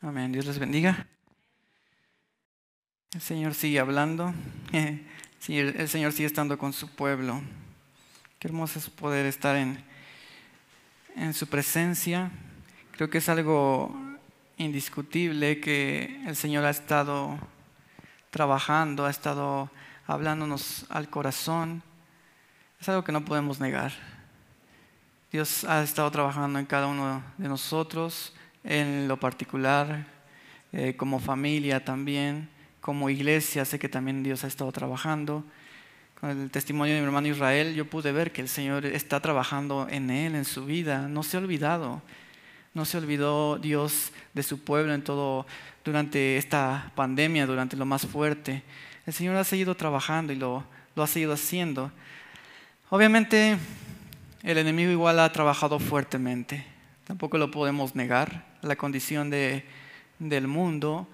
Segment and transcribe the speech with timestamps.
[0.00, 0.32] Amén.
[0.32, 1.06] Dios les bendiga.
[3.12, 4.34] El Señor sigue hablando.
[5.48, 7.40] El Señor sigue estando con su pueblo.
[8.38, 9.82] Qué hermoso es poder estar en,
[11.16, 12.30] en su presencia.
[12.92, 13.96] Creo que es algo
[14.56, 17.38] indiscutible que el Señor ha estado
[18.30, 19.70] trabajando, ha estado
[20.06, 21.82] hablándonos al corazón.
[22.80, 23.92] Es algo que no podemos negar.
[25.30, 28.32] Dios ha estado trabajando en cada uno de nosotros
[28.64, 30.06] en lo particular,
[30.72, 32.48] eh, como familia también,
[32.80, 35.44] como iglesia, sé que también Dios ha estado trabajando.
[36.20, 39.86] Con el testimonio de mi hermano Israel, yo pude ver que el Señor está trabajando
[39.90, 41.06] en él, en su vida.
[41.06, 42.02] No se ha olvidado,
[42.72, 45.46] no se olvidó Dios de su pueblo en todo,
[45.84, 48.62] durante esta pandemia, durante lo más fuerte.
[49.06, 50.64] El Señor ha seguido trabajando y lo,
[50.96, 51.92] lo ha seguido haciendo.
[52.88, 53.58] Obviamente,
[54.42, 56.66] el enemigo igual ha trabajado fuertemente,
[57.04, 59.64] tampoco lo podemos negar la condición de,
[60.18, 61.06] del mundo,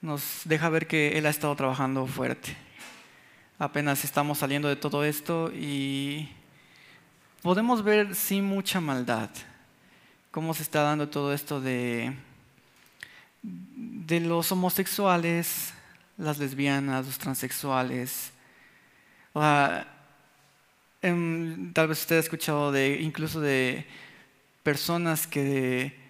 [0.00, 2.56] nos deja ver que Él ha estado trabajando fuerte.
[3.58, 6.28] Apenas estamos saliendo de todo esto y
[7.42, 9.30] podemos ver sin mucha maldad
[10.30, 12.12] cómo se está dando todo esto de,
[13.42, 15.72] de los homosexuales,
[16.16, 18.32] las lesbianas, los transexuales.
[21.02, 23.86] Em, tal vez usted ha escuchado de incluso de
[24.62, 26.03] personas que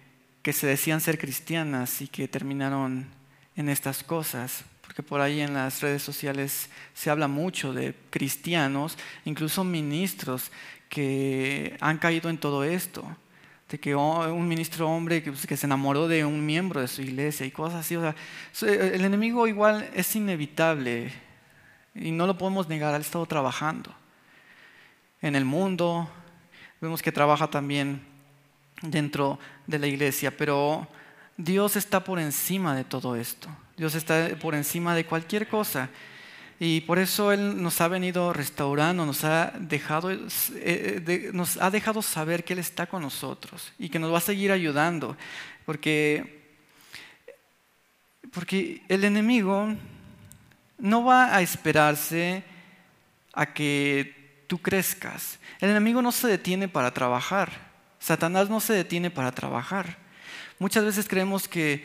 [0.45, 3.07] que se decían ser cristianas y que terminaron
[3.55, 8.95] en estas cosas, porque por ahí en las redes sociales se habla mucho de cristianos,
[9.23, 10.51] incluso ministros
[10.87, 13.03] que han caído en todo esto,
[13.71, 17.01] de que un ministro hombre que, pues, que se enamoró de un miembro de su
[17.01, 17.95] iglesia y cosas así.
[17.95, 18.15] O sea,
[18.69, 21.11] el enemigo igual es inevitable
[21.95, 23.91] y no lo podemos negar, ha estado trabajando
[25.23, 26.07] en el mundo,
[26.81, 28.13] vemos que trabaja también
[28.85, 30.87] dentro de la iglesia, pero
[31.37, 33.49] Dios está por encima de todo esto.
[33.77, 35.89] Dios está por encima de cualquier cosa.
[36.59, 42.01] Y por eso Él nos ha venido restaurando, nos ha dejado, eh, nos ha dejado
[42.01, 45.17] saber que Él está con nosotros y que nos va a seguir ayudando.
[45.65, 46.55] Porque,
[48.31, 49.75] porque el enemigo
[50.77, 52.43] no va a esperarse
[53.33, 55.39] a que tú crezcas.
[55.59, 57.64] El enemigo no se detiene para trabajar.
[58.05, 59.97] Satanás no se detiene para trabajar.
[60.59, 61.83] Muchas veces creemos que,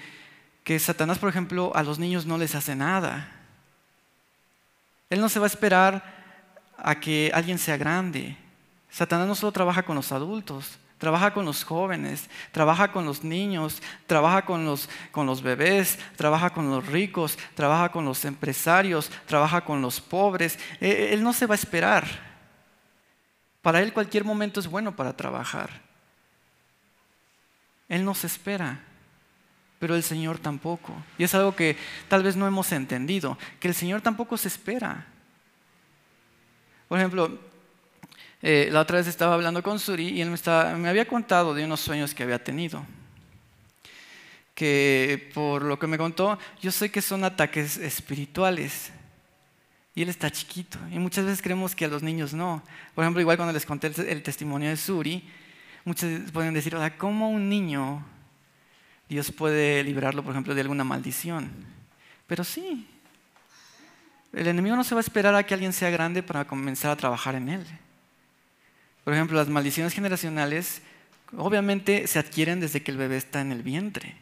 [0.64, 3.32] que Satanás, por ejemplo, a los niños no les hace nada.
[5.08, 6.04] Él no se va a esperar
[6.76, 8.36] a que alguien sea grande.
[8.90, 13.80] Satanás no solo trabaja con los adultos, trabaja con los jóvenes, trabaja con los niños,
[14.06, 19.62] trabaja con los, con los bebés, trabaja con los ricos, trabaja con los empresarios, trabaja
[19.62, 20.58] con los pobres.
[20.82, 22.04] E, él no se va a esperar.
[23.62, 25.88] Para él cualquier momento es bueno para trabajar.
[27.90, 28.80] Él nos espera,
[29.80, 30.94] pero el Señor tampoco.
[31.18, 31.76] Y es algo que
[32.08, 35.06] tal vez no hemos entendido, que el Señor tampoco se espera.
[36.88, 37.36] Por ejemplo,
[38.42, 40.38] eh, la otra vez estaba hablando con Suri y él me,
[40.76, 42.86] me había contado de unos sueños que había tenido.
[44.54, 48.92] Que por lo que me contó, yo sé que son ataques espirituales.
[49.96, 50.78] Y él está chiquito.
[50.92, 52.62] Y muchas veces creemos que a los niños no.
[52.94, 55.28] Por ejemplo, igual cuando les conté el testimonio de Suri,
[55.84, 58.04] Muchos pueden decir, ¿cómo un niño
[59.08, 61.50] Dios puede librarlo, por ejemplo, de alguna maldición?
[62.26, 62.86] Pero sí,
[64.32, 66.96] el enemigo no se va a esperar a que alguien sea grande para comenzar a
[66.96, 67.66] trabajar en él.
[69.04, 70.82] Por ejemplo, las maldiciones generacionales
[71.36, 74.14] obviamente se adquieren desde que el bebé está en el vientre.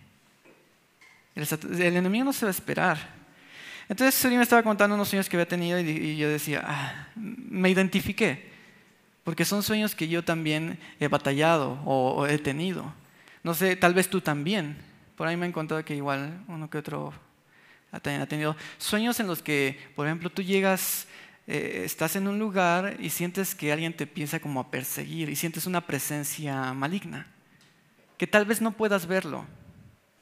[1.35, 2.99] El, enemigo no se va a esperar.
[3.89, 7.71] Entonces, Suri me estaba contando unos sueños que había tenido y, yo decía, ah, me
[7.71, 8.58] identifiqué
[9.29, 12.95] porque son sueños que yo también he batallado o, he tenido.
[13.43, 14.79] No sé, tal vez tú también.
[15.19, 17.13] Por ahí me he encontrado que igual uno que otro
[17.93, 21.09] ha tenido sueños en los que, por ejemplo, tú llegas,
[21.47, 25.37] eh, estás en un lugar y sientes que alguien te piensa como a perseguir y
[25.37, 27.27] sientes una presencia maligna,
[28.17, 29.45] que tal vez no puedas verlo,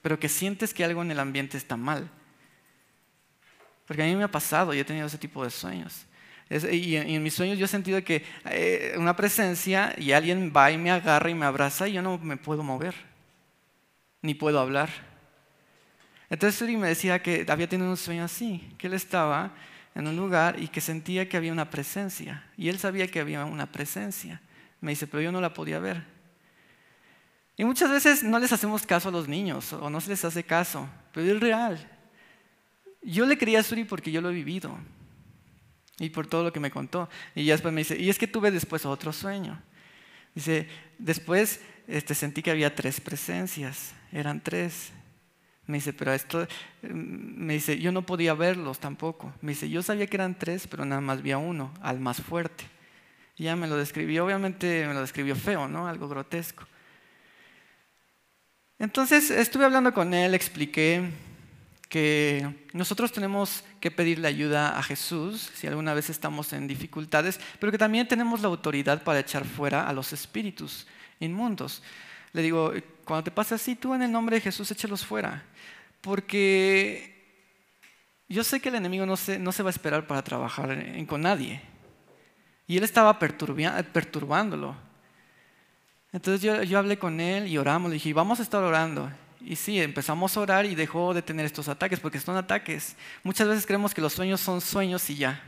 [0.02, 2.10] pero que sientes que algo en el ambiente está mal.
[3.86, 6.06] Porque a mí me ha pasado y he tenido ese tipo de sueños
[6.48, 10.78] y, en, mis sueños yo he sentido que eh, una presencia y alguien va y
[10.78, 12.94] me agarra y me abraza y yo no me puedo mover,
[14.22, 14.88] ni puedo hablar.
[16.30, 19.54] Entonces Suri me decía que había tenido un sueño así, que él estaba
[19.94, 22.44] en un lugar y que sentía que había una presencia.
[22.56, 24.40] Y él sabía que había una presencia.
[24.80, 26.04] Me dice, pero yo no la podía ver.
[27.56, 30.44] Y muchas veces no les hacemos caso a los niños o no se les hace
[30.44, 31.90] caso, pero es real.
[33.02, 34.76] Yo le creía a Suri porque yo lo he vivido.
[35.98, 37.08] Y por todo lo que me contó.
[37.34, 39.60] Y ya después me dice, y es que tuve después otro sueño.
[40.34, 44.92] Dice, después este, sentí que había tres presencias, eran tres.
[45.66, 46.46] Me dice, pero esto,
[46.82, 49.32] me dice, yo no podía verlos tampoco.
[49.40, 52.20] Me dice, yo sabía que eran tres, pero nada más vi a uno, al más
[52.20, 52.64] fuerte.
[53.36, 55.88] Y ya me lo describió, obviamente me lo describió feo, ¿no?
[55.88, 56.66] Algo grotesco.
[58.78, 61.10] Entonces estuve hablando con él, expliqué
[61.88, 67.70] que nosotros tenemos que pedirle ayuda a Jesús si alguna vez estamos en dificultades, pero
[67.70, 70.86] que también tenemos la autoridad para echar fuera a los espíritus
[71.20, 71.82] inmundos.
[72.32, 72.72] Le digo,
[73.04, 75.44] cuando te pasa así, tú en el nombre de Jesús échalos fuera.
[76.00, 77.16] Porque
[78.28, 81.22] yo sé que el enemigo no se, no se va a esperar para trabajar con
[81.22, 81.62] nadie.
[82.66, 84.76] Y él estaba perturbándolo.
[86.12, 87.90] Entonces yo, yo, hablé con él y oramos.
[87.90, 89.10] Le dije, vamos a estar orando.
[89.40, 92.96] Y sí, empezamos a orar y dejó de tener estos ataques, porque son ataques.
[93.22, 95.42] Muchas veces creemos que los sueños son sueños y ya.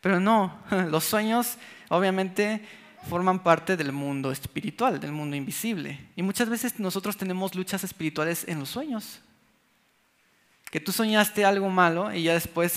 [0.00, 0.58] Pero no,
[0.90, 2.64] los sueños obviamente
[3.08, 5.98] forman parte del mundo espiritual, del mundo invisible.
[6.16, 9.20] Y muchas veces nosotros tenemos luchas espirituales en los sueños.
[10.76, 12.76] Que tú soñaste algo malo y ya después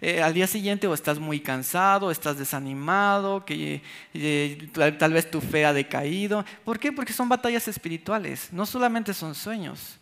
[0.00, 3.82] eh, al día siguiente o estás muy cansado, o estás desanimado, que
[4.14, 6.42] eh, tal, vez tu fe ha decaído.
[6.64, 6.90] ¿Por qué?
[6.90, 9.98] Porque son batallas espirituales, no solamente son sueños.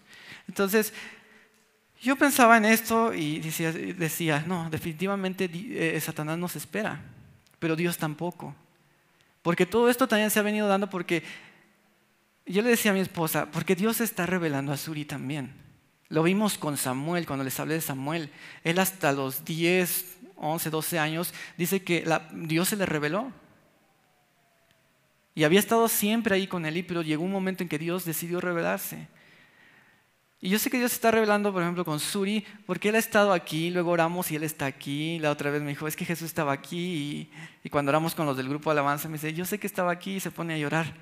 [0.46, 0.94] Entonces,
[2.00, 7.00] yo pensaba en esto y decía, decía no, definitivamente eh, Satanás nos espera,
[7.58, 8.54] pero Dios tampoco.
[9.42, 11.24] Porque todo esto también se ha venido dando porque
[12.46, 15.61] yo le decía a mi esposa, porque Dios está revelando a Suri también.
[16.12, 18.28] Lo vimos con Samuel, cuando les hablé de Samuel.
[18.64, 22.04] Él hasta los 10, 11, 12 años dice que
[22.34, 23.32] Dios se le reveló.
[25.34, 28.42] Y había estado siempre ahí con él, pero llegó un momento en que Dios decidió
[28.42, 29.08] revelarse.
[30.42, 33.32] Y yo sé que Dios está revelando, por ejemplo, con Suri, porque Él ha estado
[33.32, 35.18] aquí, luego oramos y Él está aquí.
[35.18, 37.30] La otra vez me dijo, es que Jesús estaba aquí.
[37.64, 39.90] Y, cuando oramos con los del grupo de alabanza, me dice, yo sé que estaba
[39.92, 40.92] aquí y se pone a llorar.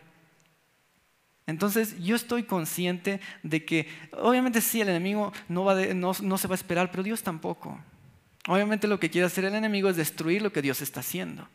[1.50, 6.55] Entonces yo estoy consciente de que, obviamente sí, el enemigo no, va no, se va
[6.55, 7.79] a esperar, pero Dios tampoco.
[8.49, 11.49] Obviamente lo que quiere hacer el enemigo es destruir lo que Dios está haciendo.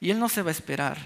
[0.00, 0.98] Y Él no se va a esperar.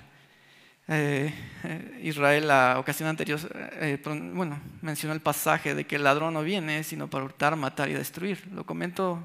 [0.89, 1.33] Eh,
[1.63, 4.03] eh, Israel la ocasión anterior, eh,
[4.35, 7.93] bueno, mencionó el pasaje de que el ladrón no viene sino para hurtar, matar y
[7.93, 8.49] destruir.
[8.53, 9.23] Lo comento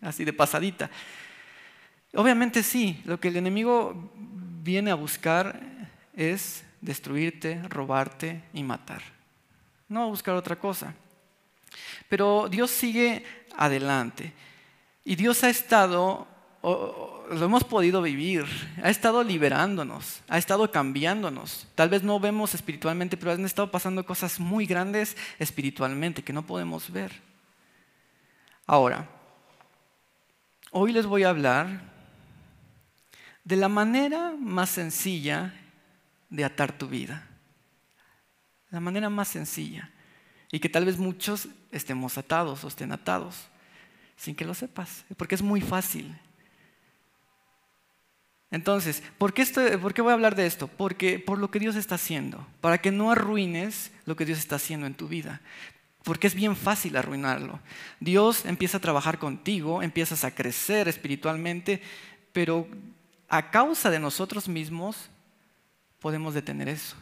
[0.00, 0.90] así de pasadita.
[2.14, 4.12] Obviamente sí, lo que el enemigo
[4.62, 5.60] viene a buscar
[6.14, 9.02] es destruirte, robarte y matar.
[9.88, 10.94] No a buscar otra cosa.
[12.10, 13.24] Pero Dios sigue
[13.56, 14.34] adelante.
[15.04, 16.28] Y Dios ha estado
[16.62, 18.44] lo hemos podido vivir,
[18.82, 21.66] ha estado liberándonos, ha estado cambiándonos.
[21.74, 26.46] Tal vez no vemos espiritualmente, pero han estado pasando cosas muy grandes espiritualmente que no
[26.46, 27.12] podemos ver.
[28.66, 29.08] Ahora,
[30.70, 31.80] hoy les voy a hablar
[33.44, 35.54] de la manera más sencilla
[36.32, 37.28] de atar tu vida.
[38.70, 39.90] La manera más sencilla.
[40.50, 43.48] Y que tal vez muchos estemos atados o estén atados
[44.16, 46.16] sin que lo sepas, porque es muy fácil.
[48.50, 49.44] Entonces, ¿por qué,
[50.02, 50.68] voy a hablar de esto?
[50.68, 54.56] Porque por lo que Dios está haciendo, para que no arruines lo que Dios está
[54.56, 55.40] haciendo en tu vida.
[56.04, 57.60] Porque es bien fácil arruinarlo.
[57.98, 61.82] Dios empieza a trabajar contigo, empiezas a crecer espiritualmente,
[62.32, 62.68] pero
[63.28, 65.10] a causa de nosotros mismos
[66.02, 66.96] podemos detener eso.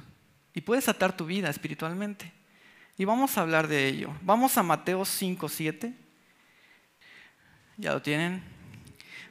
[0.55, 2.31] Y puedes atar tu vida espiritualmente.
[2.99, 4.13] Y vamos a hablar de ello.
[4.21, 5.95] Vamos a Mateo 5, 7.
[7.79, 8.43] ¿Ya lo tienen?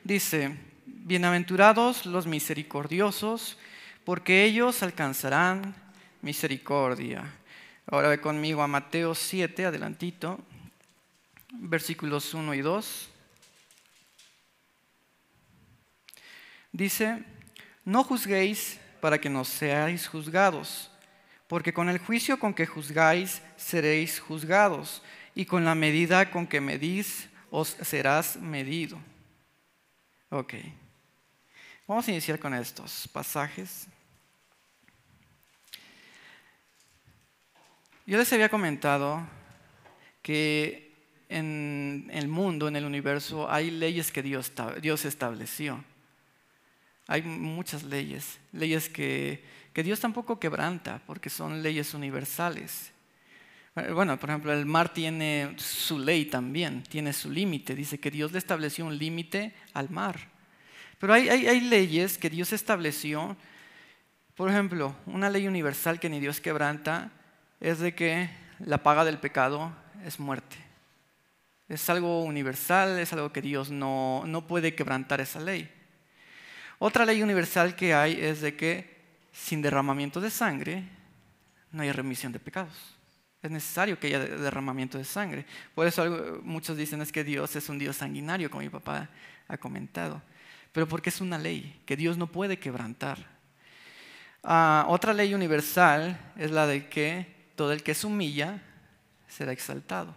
[0.03, 3.57] Dice, Bienaventurados los misericordiosos,
[4.03, 5.75] porque ellos alcanzarán
[6.21, 7.23] misericordia.
[7.87, 10.39] Ahora ve conmigo a Mateo 7, adelantito,
[11.51, 13.09] versículos 1 y 2.
[16.71, 17.23] Dice,
[17.85, 20.91] no juzguéis para que no seáis juzgados,
[21.47, 25.01] porque con el juicio con que juzgáis seréis juzgados,
[25.35, 28.99] y con la medida con que medís os serás medido.
[30.29, 30.55] Ok.
[31.87, 33.87] Vamos a iniciar con estos pasajes.
[38.05, 39.25] Yo les había comentado
[40.21, 40.89] que
[41.29, 44.51] en el mundo, en el universo, hay leyes que Dios,
[44.81, 45.83] Dios estableció.
[47.11, 52.91] Hay muchas leyes, leyes que, Dios tampoco quebranta, porque son leyes universales.
[53.73, 57.73] Bueno, por ejemplo, el mar tiene su ley también, tiene su límite.
[57.73, 60.19] Dice que Dios le estableció un límite al mar.
[60.99, 63.35] Pero hay, leyes que Dios estableció.
[64.35, 67.11] Por ejemplo, una ley universal que ni Dios quebranta
[67.59, 69.71] es de que la paga del pecado
[70.05, 70.57] es muerte.
[71.69, 75.78] Es algo universal, es algo que Dios no, no puede quebrantar esa ley.
[76.79, 78.97] Otra ley universal que hay es de que
[79.33, 80.83] sin derramamiento de sangre
[81.71, 82.95] no hay remisión de pecados.
[83.41, 85.45] Es necesario que haya derramamiento de sangre.
[85.75, 89.09] Por eso muchos dicen es que Dios es un Dios sanguinario, como mi papá
[89.47, 90.21] ha comentado.
[90.71, 93.25] Pero porque es una ley que Dios no puede quebrantar.
[94.43, 98.61] Ah, otra ley universal es la de que todo el que se humilla
[99.27, 100.15] será exaltado.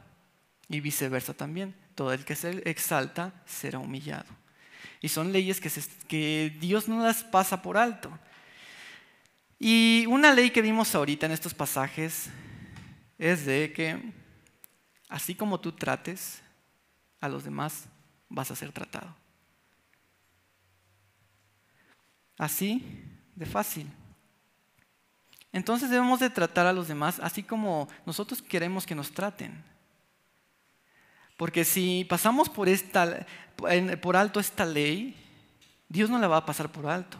[0.68, 1.74] Y viceversa también.
[1.94, 4.41] Todo el que se exalta será humillado.
[5.02, 8.16] Y son leyes que, Dios no las pasa por alto.
[9.58, 12.30] Y una ley que vimos ahorita en estos pasajes
[13.18, 14.00] es de que
[15.08, 16.40] así como tú trates
[17.20, 17.86] a los demás,
[18.28, 19.14] vas a ser tratado.
[22.38, 23.04] Así
[23.34, 23.88] de fácil.
[25.52, 29.71] Entonces debemos de tratar a los demás así como nosotros queremos que nos traten.
[31.42, 32.68] Porque si pasamos por,
[34.16, 35.16] alto esta ley,
[35.88, 37.18] Dios no la va a pasar por alto.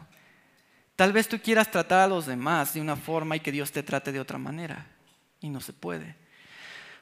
[0.95, 3.83] Tal vez tú quieras tratar a los demás de una forma y que Dios te
[3.83, 4.87] trate de otra manera.
[5.41, 6.14] Y no se puede.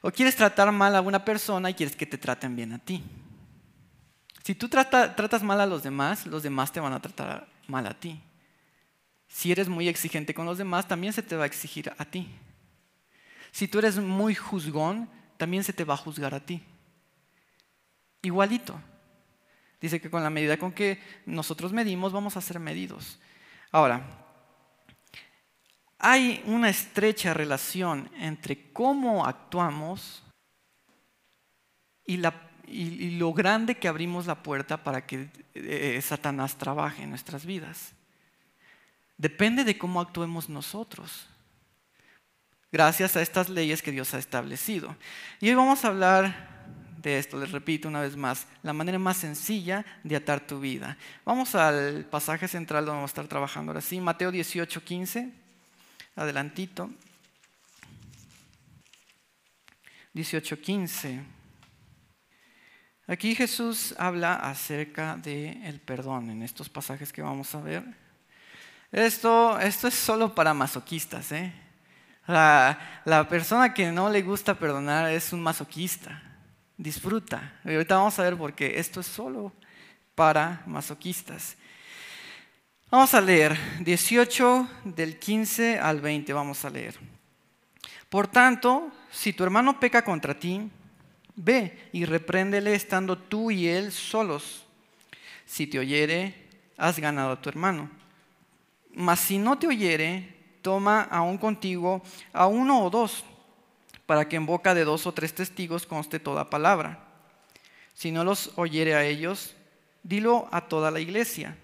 [0.00, 3.04] O quieres tratar mal a una persona y quieres que te traten bien a ti.
[4.42, 7.92] Si tú tratas mal a los demás, los demás te van a tratar mal a
[7.92, 8.18] ti.
[9.28, 12.30] Si eres muy exigente con los demás, también se te va a exigir a ti.
[13.52, 16.62] Si tú eres muy juzgón, también se te va a juzgar a ti.
[18.22, 18.80] Igualito.
[19.80, 23.18] Dice que con la medida con que nosotros medimos, vamos a ser medidos.
[23.72, 24.02] Ahora,
[25.98, 30.22] hay una estrecha relación entre cómo actuamos
[32.04, 37.92] y, lo grande que abrimos la puerta para que eh, Satanás trabaje en nuestras vidas.
[39.16, 41.28] Depende de cómo actuemos nosotros,
[42.72, 44.96] gracias a estas leyes que Dios ha establecido.
[45.40, 46.59] Y hoy vamos a hablar
[47.00, 50.96] de esto, les repito una vez más, la manera más sencilla de atar tu vida.
[51.24, 55.32] Vamos al pasaje central donde vamos a estar trabajando ahora sí, Mateo 18, 15,
[56.16, 56.90] adelantito.
[60.12, 61.22] 18, 15.
[63.06, 67.84] Aquí Jesús habla acerca del perdón en estos pasajes que vamos a ver.
[68.92, 71.32] Esto, esto es solo para masoquistas.
[71.32, 71.52] ¿eh?
[72.26, 76.29] La persona que no le gusta perdonar es un masoquista
[76.80, 77.60] disfruta.
[77.64, 78.78] Y ahorita vamos a ver por qué.
[78.78, 79.52] Esto es solo
[80.14, 81.56] para masoquistas.
[82.90, 86.98] Vamos a leer 18 del 15 al 20, vamos a leer.
[88.08, 90.68] Por tanto, si tu hermano peca contra ti,
[91.36, 94.64] ve y repréndele estando tú y él solos.
[95.46, 96.34] Si te oyere,
[96.76, 97.90] has ganado a tu hermano.
[98.94, 103.24] Mas si no te oyere, toma aún contigo a uno o dos
[104.10, 106.98] para que en boca de dos o tres testigos conste toda palabra.
[107.94, 109.54] Si no los oyere a ellos,
[110.02, 111.56] dilo a toda la iglesia.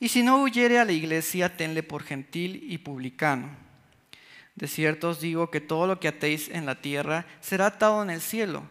[0.00, 3.50] Y si no oyere a la iglesia, tenle por gentil y publicano.
[4.54, 8.08] De cierto os digo que todo lo que atéis en la tierra será atado en
[8.08, 8.62] el cielo,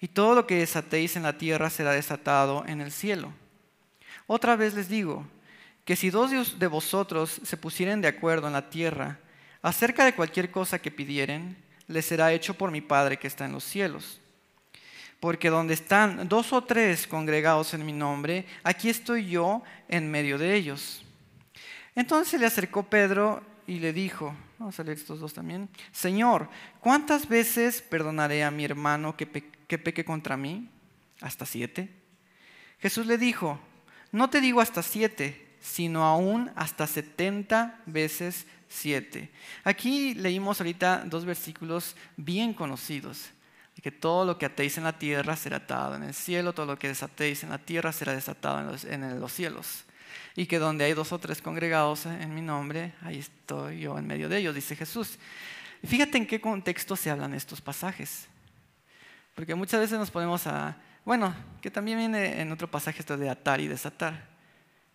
[0.00, 3.32] y todo lo que desatéis en la tierra será desatado en el cielo.
[4.28, 5.26] Otra vez les digo,
[5.84, 9.18] que si dos de vosotros se pusieren de acuerdo en la tierra
[9.60, 13.52] acerca de cualquier cosa que pidieren, le será hecho por mi Padre que está en
[13.52, 14.20] los cielos.
[15.20, 20.38] Porque donde están dos o tres congregados en mi nombre, aquí estoy yo en medio
[20.38, 21.02] de ellos.
[21.96, 26.48] Entonces le acercó Pedro y le dijo, vamos a leer estos dos también, Señor,
[26.80, 29.26] ¿cuántas veces perdonaré a mi hermano que,
[29.66, 30.68] que peque contra mí?
[31.20, 31.90] ¿Hasta siete?
[32.78, 33.58] Jesús le dijo,
[34.12, 39.30] no te digo hasta siete, sino aún hasta setenta veces 7.
[39.64, 43.30] Aquí leímos ahorita dos versículos bien conocidos.
[43.82, 46.78] Que todo lo que atéis en la tierra será atado en el cielo, todo lo
[46.78, 49.84] que desatéis en la tierra será desatado en los, en los cielos.
[50.34, 54.06] Y que donde hay dos o tres congregados en mi nombre, ahí estoy yo en
[54.06, 55.18] medio de ellos, dice Jesús.
[55.86, 58.26] Fíjate en qué contexto se hablan estos pasajes.
[59.36, 63.30] Porque muchas veces nos ponemos a, bueno, que también viene en otro pasaje esto de
[63.30, 64.26] atar y desatar.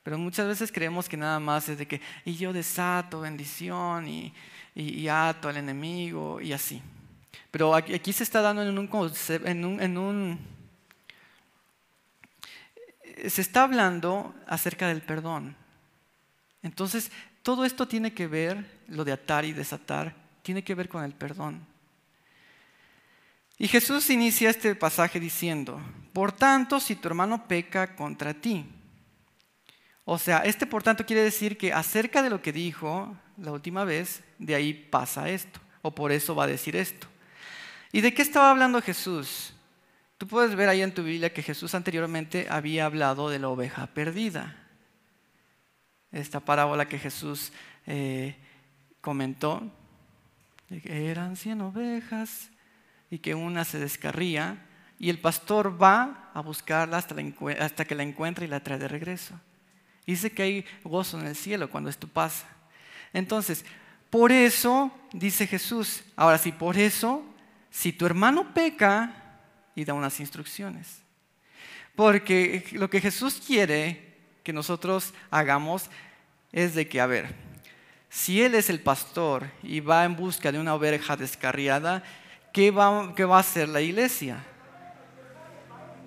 [0.03, 4.33] Pero muchas veces creemos que nada más es de que, y yo desato bendición y,
[4.75, 6.81] y, ato al enemigo y así.
[7.51, 8.89] Pero aquí, se está dando en un,
[9.45, 10.39] en un, en un
[13.29, 15.55] se está hablando acerca del perdón.
[16.62, 21.03] Entonces, todo esto tiene que ver, lo de atar y desatar, tiene que ver con
[21.03, 21.65] el perdón.
[23.57, 25.79] Y Jesús inicia este pasaje diciendo,
[26.12, 28.65] por tanto, si tu hermano peca contra ti,
[30.05, 33.86] o sea, este por tanto quiere decir que acerca de lo que dijo la última
[33.86, 37.07] vez, de ahí pasa esto, o por eso va a decir esto.
[37.91, 39.53] ¿Y de qué estaba hablando Jesús?
[40.17, 43.88] Tú puedes ver ahí en tu Biblia que Jesús anteriormente había hablado de la oveja
[43.88, 44.57] perdida.
[46.12, 47.51] Esta parábola que Jesús
[47.86, 48.36] eh,
[49.01, 49.62] comentó,
[50.69, 52.50] eran 100 ovejas
[53.10, 54.65] y que una se descarría
[55.00, 57.15] y el pastor va a buscarla hasta,
[57.60, 59.39] hasta que la encuentra y la trae de regreso.
[60.05, 62.45] Dice que hay gozo en el cielo cuando esto pasa.
[63.13, 63.65] Entonces,
[64.10, 67.24] por eso, dice Jesús, ahora sí, por eso,
[67.72, 69.24] si tu hermano peca,
[69.75, 71.01] y da unas instrucciones.
[71.95, 75.89] Porque lo que Jesús quiere que nosotros hagamos
[76.51, 77.33] es de que, a ver,
[78.10, 82.03] si Él es el pastor y va en busca de una oveja descarriada,
[82.51, 84.43] ¿qué va, qué va a hacer la iglesia?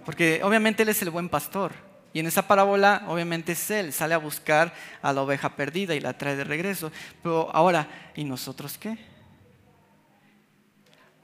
[0.05, 1.86] Porque obviamente Él es el buen pastor.
[2.17, 6.01] Y en esa parábola, obviamente es Él, sale a buscar a la oveja perdida y
[6.01, 6.91] la trae de regreso.
[7.23, 8.97] Pero ahora, ¿y nosotros qué?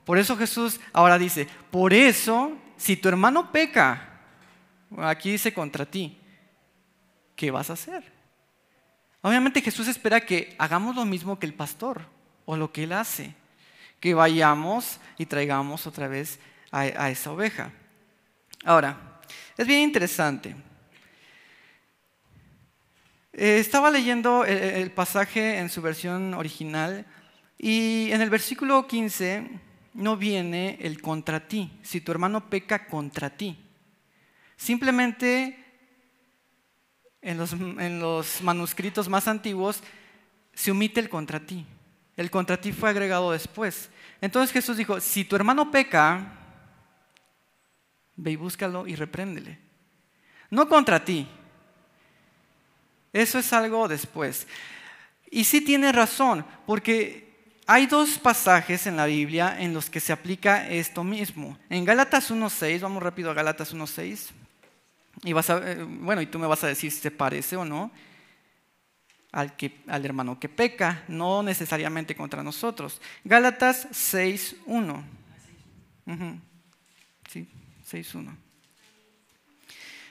[0.05, 4.21] Por eso Jesús ahora dice, por eso, si tu hermano peca,
[4.99, 6.21] aquí dice contra ti,
[7.37, 8.13] ¿qué vas a hacer?
[9.23, 12.03] Obviamente Jesús espera que hagamos lo mismo que el pastor
[12.45, 13.35] o lo que él hace,
[13.99, 16.39] que vayamos y traigamos otra vez
[16.71, 17.73] a, esa oveja.
[18.63, 19.23] Ahora,
[19.57, 20.55] es bien interesante.
[23.35, 27.07] Eh, estaba leyendo el, pasaje en su versión original
[27.57, 29.49] y en el versículo 15
[29.95, 33.57] no viene el contra ti, si tu hermano peca contra ti.
[34.57, 35.59] Simplemente
[37.23, 39.83] en los, en los, manuscritos más antiguos
[40.53, 41.65] se omite el contra ti.
[42.19, 43.89] El contra ti fue agregado después.
[44.21, 46.39] Entonces Jesús dijo, si tu hermano peca,
[48.15, 49.59] ve y búscalo y repréndele.
[50.51, 51.27] No contra ti,
[53.13, 54.47] eso es algo después.
[55.31, 60.13] Y sí tiene razón, porque hay dos pasajes en la Biblia en los que se
[60.13, 61.59] aplica esto mismo.
[61.71, 64.31] En Gálatas 1.6, vamos rápido a Gálatas 1.6,
[65.25, 67.65] y vas a, eh, bueno, y tú me vas a decir si se parece o
[67.65, 67.91] no
[69.33, 73.01] al, que, al hermano que peca, no necesariamente contra nosotros.
[73.25, 75.03] Gálatas 6.1.
[77.31, 77.49] Sí,
[77.91, 78.37] 6.1.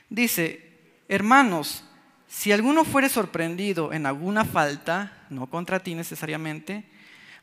[0.09, 1.83] Dice, hermanos,
[2.31, 6.85] si alguno fuere sorprendido en alguna falta, no contra ti necesariamente,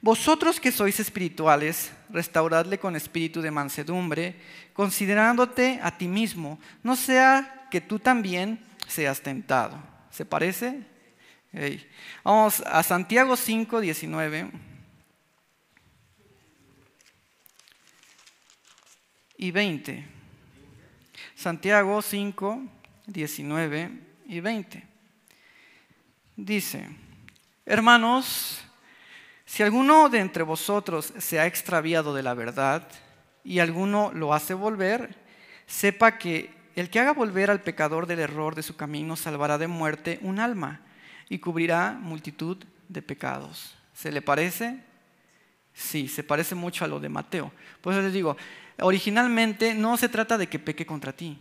[0.00, 4.40] vosotros que sois espirituales, restauradle con espíritu de mansedumbre,
[4.72, 9.78] considerándote a ti mismo, no sea que tú también seas tentado.
[10.10, 10.80] ¿Se parece?
[12.24, 14.50] Vamos a Santiago 5, 19.
[19.36, 20.06] Y 20.
[21.36, 22.62] Santiago 5,
[23.06, 24.86] 19 y 20.
[26.36, 26.86] Dice,
[27.66, 28.60] hermanos,
[29.44, 32.86] si alguno de entre vosotros se ha extraviado de la verdad
[33.42, 35.16] y alguno lo hace volver,
[35.66, 39.66] sepa que el que haga volver al pecador del error de su camino salvará de
[39.66, 40.82] muerte un alma
[41.28, 43.74] y cubrirá multitud de pecados.
[43.94, 44.78] ¿Se le parece?
[45.72, 47.50] Sí, se parece mucho a lo de Mateo.
[47.80, 48.36] Por eso les digo,
[48.80, 51.38] originalmente no se trata de que peque contra ti,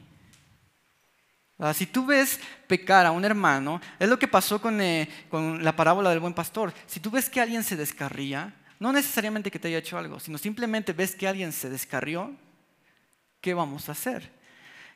[1.73, 6.11] si tú ves pecar a un hermano, es lo que pasó eh, con, la parábola
[6.11, 6.71] del buen pastor.
[6.85, 10.37] Si tú ves que alguien se descarría, no necesariamente que te haya hecho algo, sino
[10.37, 12.35] simplemente ves que alguien se descarrió,
[13.41, 14.31] ¿qué vamos a hacer?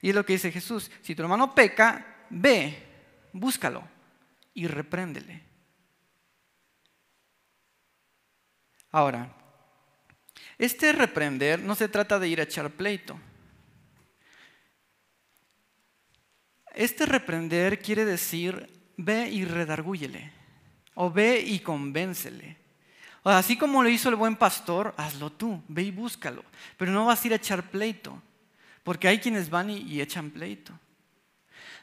[0.02, 2.78] Y es lo que dice Jesús, si tu hermano peca, ve,
[3.34, 3.84] búscalo
[4.54, 5.43] y repréndele.
[8.91, 9.34] Ahora,
[10.60, 13.19] este reprender no se trata de ir a echar pleito.
[16.73, 20.31] Este reprender quiere decir, ve y redargúyele,
[20.95, 22.57] o ve y convéncele.
[23.23, 26.43] O así como lo hizo el buen pastor, hazlo tú, ve y búscalo.
[26.77, 28.21] Pero no vas a ir a echar pleito,
[28.84, 30.73] porque hay quienes van y, echan pleito.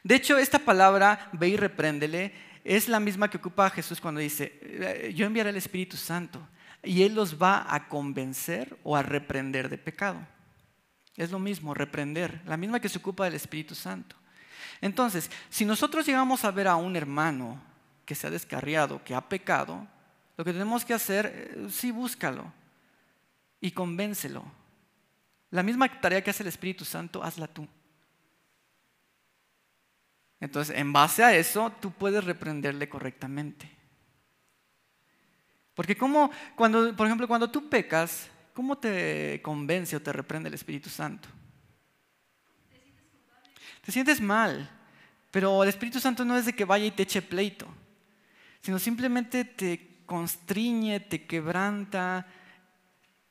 [0.03, 2.33] De hecho, esta palabra, ve y repréndele,
[2.65, 6.47] es la misma que ocupa Jesús cuando dice, eh, yo enviaré el Espíritu Santo
[6.83, 10.21] y Él los va a convencer o a reprender de pecado.
[11.17, 14.18] Es lo mismo, reprender, la misma que se ocupa del Espíritu Santo.
[14.81, 17.61] Entonces, si nosotros llegamos a ver a un hermano
[18.05, 19.87] que se ha descarriado, que ha pecado,
[20.37, 22.53] lo que tenemos que hacer, eh, sí, búscalo
[23.61, 24.45] y convéncelo.
[25.51, 27.67] La misma tarea que hace el Espíritu Santo, hazla tú.
[30.41, 33.69] Entonces, en base a eso, tú puedes reprenderle correctamente.
[35.75, 40.55] Porque como, cuando, por ejemplo, cuando tú pecas, ¿cómo te convence o te reprende el
[40.55, 41.29] Espíritu Santo?
[43.89, 44.69] Te sientes mal,
[45.31, 47.67] pero el Espíritu Santo no es de que vaya y te eche pleito,
[48.61, 52.27] sino simplemente te constriñe, te quebranta.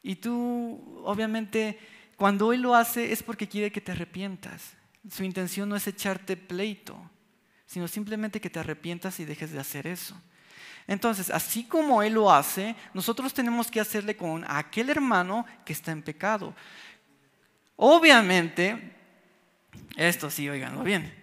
[0.01, 1.77] Y tú, obviamente,
[2.15, 4.73] cuando Él lo hace es porque quiere que te arrepientas.
[5.11, 6.99] Su intención no es echarte pleito,
[7.67, 10.19] sino simplemente que te arrepientas y dejes de hacer eso.
[10.87, 15.91] Entonces, así como Él lo hace, nosotros tenemos que hacerle con aquel hermano que está
[15.91, 16.55] en pecado.
[17.75, 18.96] Obviamente,
[19.95, 21.13] esto sí, oiganlo bien.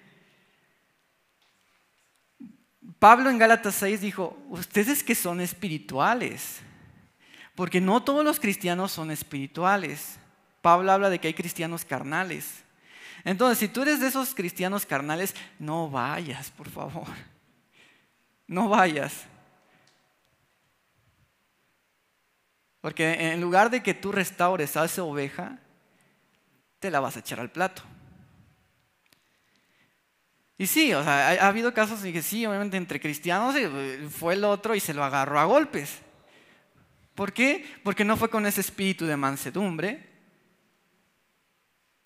[2.99, 6.61] Pablo en Gálatas 6 dijo, ustedes que son espirituales,
[7.55, 10.19] porque no todos los cristianos son espirituales.
[10.63, 12.65] Pablo habla de que hay cristianos carnales.
[13.25, 17.09] Entonces, si tú eres de esos cristianos carnales, no vayas, por favor.
[18.47, 19.25] No vayas.
[22.81, 25.59] Porque en lugar de que tú restaures a oveja,
[26.81, 27.83] te la vas a echar al plato.
[30.57, 34.35] Y sí, o sea, ha, habido casos en que sí, obviamente entre cristianos eh, fue
[34.35, 35.99] el otro y se lo agarró a golpes.
[37.15, 37.65] ¿Por qué?
[37.83, 40.15] Porque no fue con ese espíritu de mansedumbre,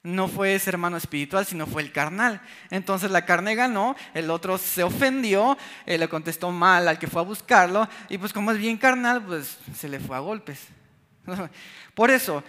[0.03, 2.41] no fue ese hermano espiritual, sino fue el carnal.
[2.71, 7.21] Entonces la carne ganó, el otro se ofendió, él le contestó mal al que fue
[7.21, 10.69] a buscarlo, y pues como es bien carnal, pues se le fue a golpes.
[11.95, 12.43] Por eso,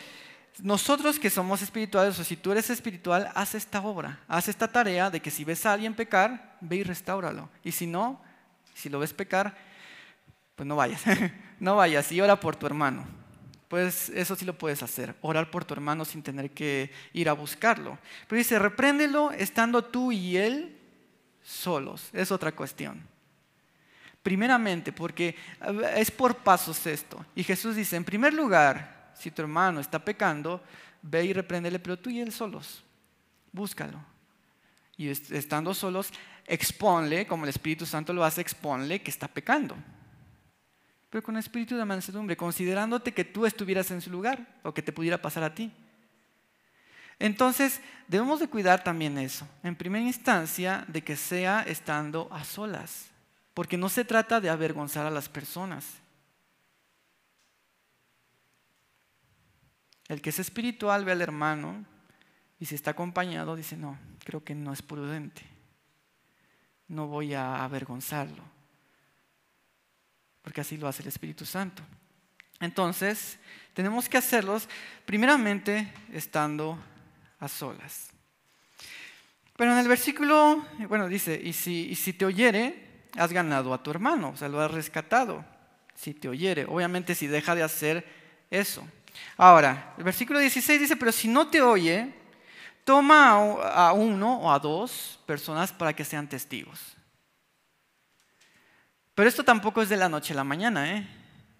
[0.61, 5.09] nosotros que somos espirituales, o si tú eres espiritual, haz esta obra, haz esta tarea
[5.09, 7.49] de que si ves a alguien pecar, ve y restáuralo.
[7.63, 8.21] Y si no,
[8.73, 9.55] si lo ves pecar,
[10.55, 11.01] pues no vayas,
[11.59, 13.19] no vayas y ora por tu hermano
[13.69, 17.33] pues eso sí lo puedes hacer, orar por tu hermano sin tener que ir a
[17.33, 17.99] buscarlo.
[18.27, 20.75] Pero dice, repréndelo estando tú y él
[21.43, 23.07] solos, es otra cuestión.
[24.23, 25.35] Primeramente, porque
[25.95, 27.23] es por pasos esto.
[27.35, 30.63] Y Jesús dice, en primer lugar, si tu hermano está pecando,
[31.01, 32.84] ve y repréndele, pero tú y él solos,
[33.51, 33.99] búscalo.
[34.97, 36.12] Y estando solos,
[36.45, 39.75] exponle, como el Espíritu Santo lo hace, exponle que está pecando
[41.10, 44.91] pero con espíritu de mansedumbre, considerándote que tú estuvieras en su lugar o que te
[44.91, 45.71] pudiera pasar a ti.
[47.17, 49.47] Entonces, debemos de cuidar también eso.
[49.63, 53.08] En primera instancia, de que sea estando a solas,
[53.53, 55.86] porque no se trata de avergonzar a las personas.
[60.09, 61.85] El que es espiritual ve al hermano
[62.59, 65.43] y si está acompañado dice, no, creo que no es prudente.
[66.89, 68.43] No voy a avergonzarlo
[70.49, 71.83] porque así lo hace el Espíritu Santo.
[72.59, 73.37] Entonces,
[73.75, 74.67] tenemos que hacerlos
[75.05, 76.77] primeramente estando
[77.39, 78.09] a solas.
[79.55, 83.83] Pero en el versículo, bueno, dice, y si, y si te oyere, has ganado a
[83.83, 85.45] tu hermano, o sea, lo has rescatado.
[85.93, 88.05] Si te oyere, obviamente si deja de hacer
[88.49, 88.87] eso.
[89.38, 92.13] Ahora, el versículo 16 dice, pero si no te oye,
[92.84, 93.32] toma
[93.73, 96.95] a uno o a dos personas para que sean testigos.
[99.15, 101.08] Pero esto tampoco es de la noche a la mañana, ¿eh?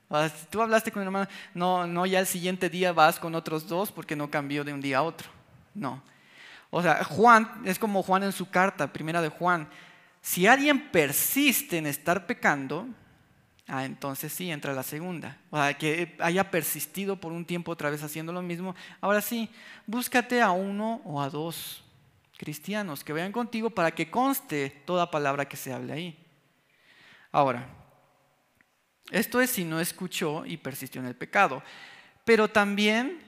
[0.10, 3.68] si tú hablaste con mi hermano, no, no ya el siguiente día vas con otros
[3.68, 5.30] dos porque no cambió de un día a otro.
[5.74, 6.02] No.
[6.72, 9.70] O sea, Juan, es como Juan en su carta, primera de Juan.
[10.22, 12.88] Si alguien persiste en estar pecando,
[13.70, 15.38] ah, entonces sí, entra la segunda.
[15.50, 18.76] O sea, que haya persistido por un tiempo otra vez haciendo lo mismo.
[19.02, 19.50] Ahora sí,
[19.86, 21.84] búscate a uno o a dos
[22.38, 26.26] cristianos que vayan contigo para que conste toda palabra que se hable ahí.
[27.32, 27.68] Ahora,
[29.12, 31.64] esto es si no escuchó y persistió en el pecado.
[32.26, 33.22] Pero también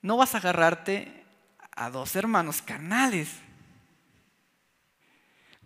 [0.00, 1.24] no vas a agarrarte
[1.70, 3.40] a dos hermanos carnales.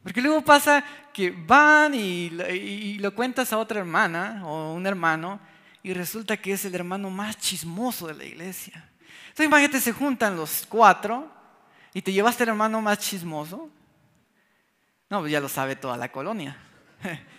[0.07, 2.31] Porque luego pasa que van y,
[3.01, 5.41] lo cuentas a otra hermana o un hermano
[5.83, 8.89] y resulta que es el hermano más chismoso de la iglesia.
[9.25, 11.29] Entonces imagínate, se juntan los cuatro
[11.93, 13.69] y te llevaste al hermano más chismoso.
[15.11, 16.57] No, pues ya lo sabe toda la colonia.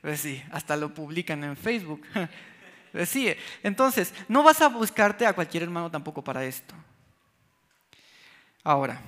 [0.00, 2.00] Pues sí, hasta lo publican en Facebook.
[2.92, 3.30] Pues sí,
[3.62, 6.74] entonces, no vas a buscarte a cualquier hermano tampoco para esto.
[8.64, 9.02] Ahora,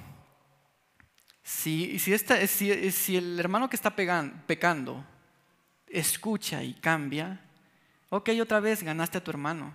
[1.48, 5.04] si, si, el hermano que está pecando
[5.86, 7.40] escucha y cambia,
[8.10, 9.72] ok, otra vez ganaste a tu hermano.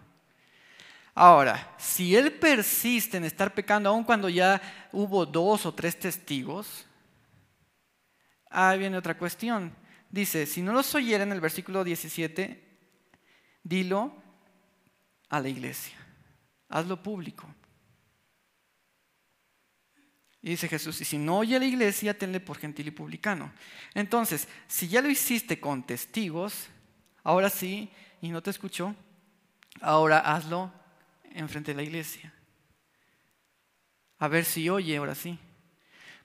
[1.16, 6.86] Ahora, si él persiste en estar pecando, aun cuando ya hubo dos o tres testigos,
[8.50, 9.74] ahí viene otra cuestión
[10.14, 12.64] dice, si no los oyera en el versículo 17,
[13.64, 14.14] dilo
[15.28, 15.98] a la iglesia,
[16.70, 17.48] hazlo público.
[20.44, 23.54] Y dice Jesús, y si no oye la iglesia, tenle por gentil y publicano.
[23.94, 26.68] Entonces, si ya lo hiciste con testigos,
[27.24, 27.90] ahora sí,
[28.22, 28.94] y no te escuchó,
[29.80, 30.70] ahora hazlo
[31.34, 32.34] enfrente de la iglesia.
[34.20, 35.40] A ver si oye, ahora sí.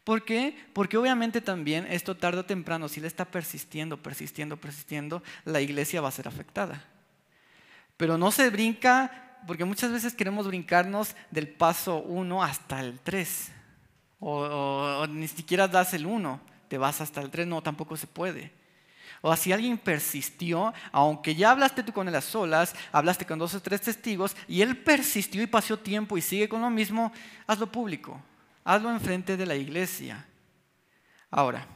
[0.03, 0.57] ¿Por qué?
[0.73, 6.01] Porque obviamente también esto tarde o temprano, si le está persistiendo, persistiendo, persistiendo, la iglesia
[6.01, 6.85] va a ser afectada.
[7.97, 13.53] Pero no se brinca, porque muchas veces queremos brincarnos del paso 1 hasta el 3.
[14.21, 18.53] O, ni siquiera das el 1, te vas hasta el 3, no, tampoco se puede.
[19.21, 23.55] O si alguien persistió, aunque ya hablaste tú con él a solas, hablaste con dos
[23.55, 27.13] o tres testigos, y él persistió y pasó tiempo y sigue con lo mismo,
[27.47, 28.21] hazlo público,
[28.65, 30.25] hazlo enfrente de la iglesia.
[31.31, 31.67] Ahora,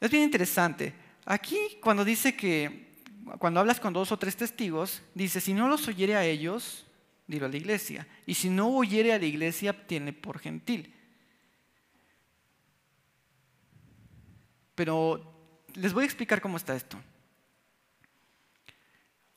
[0.00, 0.94] es bien interesante.
[1.24, 3.02] Aquí cuando dice que,
[3.38, 6.85] cuando hablas con dos o tres testigos, dice, si no los oyere a ellos,
[7.26, 8.06] dilo a la iglesia.
[8.26, 10.94] Y si no oyere a la iglesia, tiene por gentil.
[14.74, 15.34] Pero
[15.74, 16.98] les voy a explicar cómo está esto.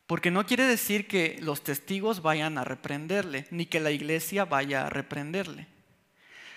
[0.05, 4.87] Porque no quiere decir que los testigos vayan a reprenderle, ni que la iglesia vaya
[4.87, 5.67] a reprenderle.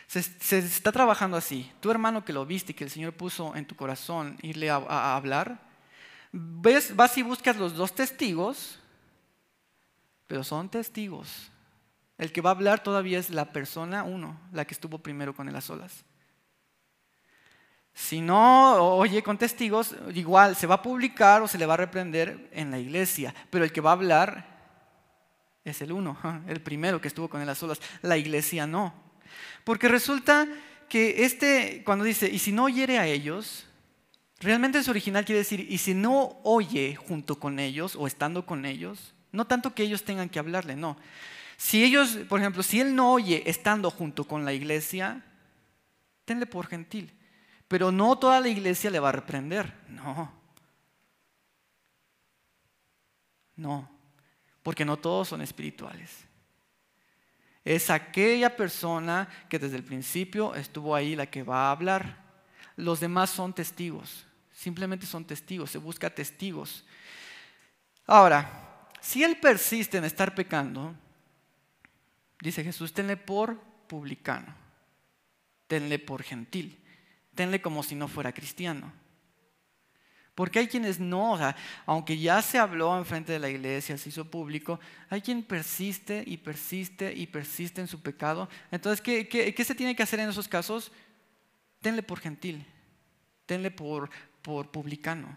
[0.06, 1.70] Se, está trabajando así.
[1.80, 5.16] Tu hermano que lo viste y que el Señor puso en tu corazón irle a,
[5.16, 5.60] hablar,
[6.32, 8.78] ves, vas y buscas los dos testigos,
[10.32, 11.50] pero son testigos.
[12.16, 15.46] El que va a hablar todavía es la persona uno, la que estuvo primero con
[15.46, 16.06] él a solas.
[17.92, 21.76] Si no oye con testigos, igual se va a publicar o se le va a
[21.76, 24.46] reprender en la iglesia, pero el que va a hablar
[25.66, 26.16] es el uno,
[26.48, 27.82] el primero que estuvo con él a solas.
[28.00, 28.94] La iglesia no.
[29.64, 30.48] Porque resulta
[30.88, 33.66] que este, cuando dice, y si no oyere a ellos,
[34.40, 38.46] realmente en su original quiere decir, y si no oye junto con ellos o estando
[38.46, 40.96] con ellos, no tanto que ellos tengan que hablarle, no.
[41.56, 45.24] Si ellos, por ejemplo, si él no oye estando junto con la iglesia,
[46.24, 47.12] tenle por gentil.
[47.68, 49.74] Pero no toda la iglesia le va a reprender.
[49.88, 50.32] No.
[53.56, 53.88] No.
[54.62, 56.10] Porque no todos son espirituales.
[57.64, 62.22] Es aquella persona que desde el principio estuvo ahí la que va a hablar.
[62.76, 64.26] Los demás son testigos.
[64.52, 65.70] Simplemente son testigos.
[65.70, 66.84] Se busca testigos.
[68.06, 68.71] Ahora,
[69.02, 70.94] si él persiste en estar pecando,
[72.40, 74.54] dice Jesús, tenle por publicano.
[75.66, 76.78] Tenle por gentil
[77.34, 78.92] tenle como si no fuera cristiano.
[80.34, 83.98] Porque hay quienes no, o sea, aunque ya se habló en frente de la iglesia,
[83.98, 88.48] se hizo público, hay quien persiste y persiste y persiste en su pecado.
[88.70, 90.90] Entonces, ¿qué, qué, se tiene que hacer en esos casos?
[91.82, 92.64] Tenle por gentil,
[93.44, 94.08] tenle por,
[94.40, 95.36] por publicano.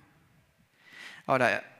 [1.25, 1.74] Ahora,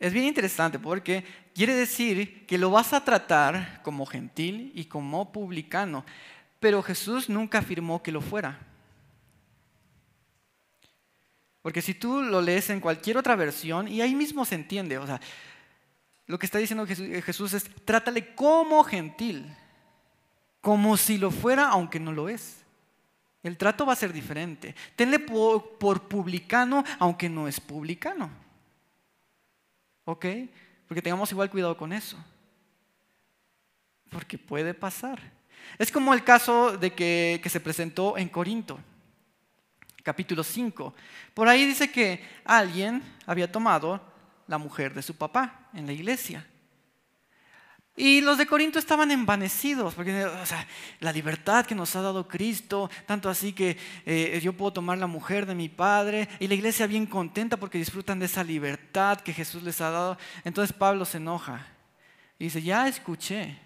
[0.00, 5.30] es bien interesante porque quiere decir que lo vas a tratar como gentil y como
[5.30, 6.04] publicano
[6.60, 8.58] pero Jesús nunca afirmó que lo fuera.
[11.62, 15.06] Porque si tú lo lees en cualquier otra versión, y ahí mismo se entiende, o
[15.06, 15.20] sea,
[16.26, 19.56] lo que está diciendo Jesús es, trátale como gentil,
[20.60, 22.58] como si lo fuera, aunque no lo es.
[23.42, 24.74] El trato va a ser diferente.
[24.96, 28.30] Tenle por, por publicano, aunque no es publicano.
[30.10, 30.26] ¿Ok?
[30.88, 32.16] Porque tengamos igual cuidado con eso.
[34.10, 35.20] Porque puede pasar.
[35.78, 38.80] Es como el caso de que, se presentó en Corinto,
[40.02, 40.92] capítulo 5.
[41.32, 44.00] Por ahí dice que alguien había tomado
[44.48, 46.44] la mujer de su papá en la iglesia.
[47.96, 50.26] Y los de Corinto estaban envanecidos, porque
[51.00, 53.76] la libertad que nos ha dado Cristo, tanto así que
[54.06, 57.78] eh, yo puedo tomar la mujer de mi padre, y la iglesia bien contenta porque
[57.78, 60.18] disfrutan de esa libertad que Jesús les ha dado.
[60.44, 61.66] Entonces Pablo se enoja
[62.38, 63.58] y dice, ya escuché,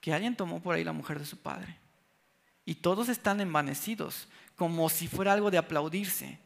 [0.00, 1.76] que alguien tomó por ahí la mujer de su padre.
[2.64, 6.38] Y todos están envanecidos, como si fuera algo de aplaudirse.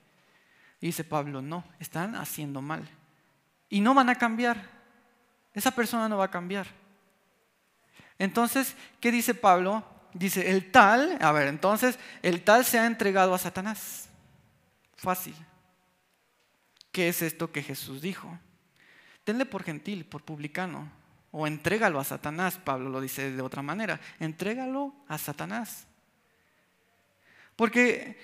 [0.81, 2.89] Y dice Pablo, no, están haciendo mal.
[3.69, 4.71] Y no van a cambiar.
[5.53, 6.67] Esa persona no va a cambiar.
[8.19, 9.85] Entonces, ¿qué dice Pablo?
[10.13, 14.09] Dice, el tal, a ver, entonces, el tal se ha entregado a Satanás.
[14.97, 15.35] Fácil.
[16.93, 18.39] ¿Qué es esto que Jesús dijo?
[19.25, 20.91] Tenle por gentil, por publicano,
[21.33, 25.89] o entrégalo a Satanás, Pablo lo dice de otra manera, entrégalo a Satanás.
[27.57, 28.17] Porque,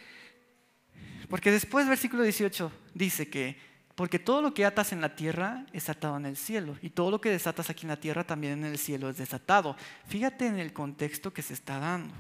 [1.29, 3.70] porque después versículo 18 dice que,
[4.01, 7.11] porque todo lo que atas en la tierra es atado en el cielo, y todo
[7.11, 9.77] lo que desatas aquí en la tierra también en el cielo es desatado.
[10.07, 12.15] Fíjate en el contexto que se está dando.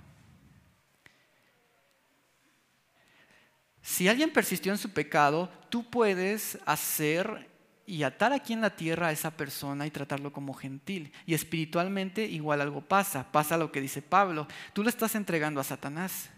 [3.80, 7.48] Si alguien persistió en su pecado, tú puedes hacer
[7.86, 11.10] y atar aquí en la tierra a esa persona y tratarlo como gentil.
[11.24, 15.64] Y espiritualmente igual algo pasa, pasa lo que dice Pablo, tú le estás entregando a
[15.64, 16.28] Satanás.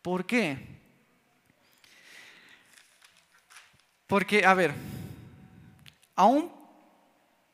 [0.00, 0.81] ¿Por qué?
[4.12, 4.74] Porque, a ver,
[6.14, 6.52] a un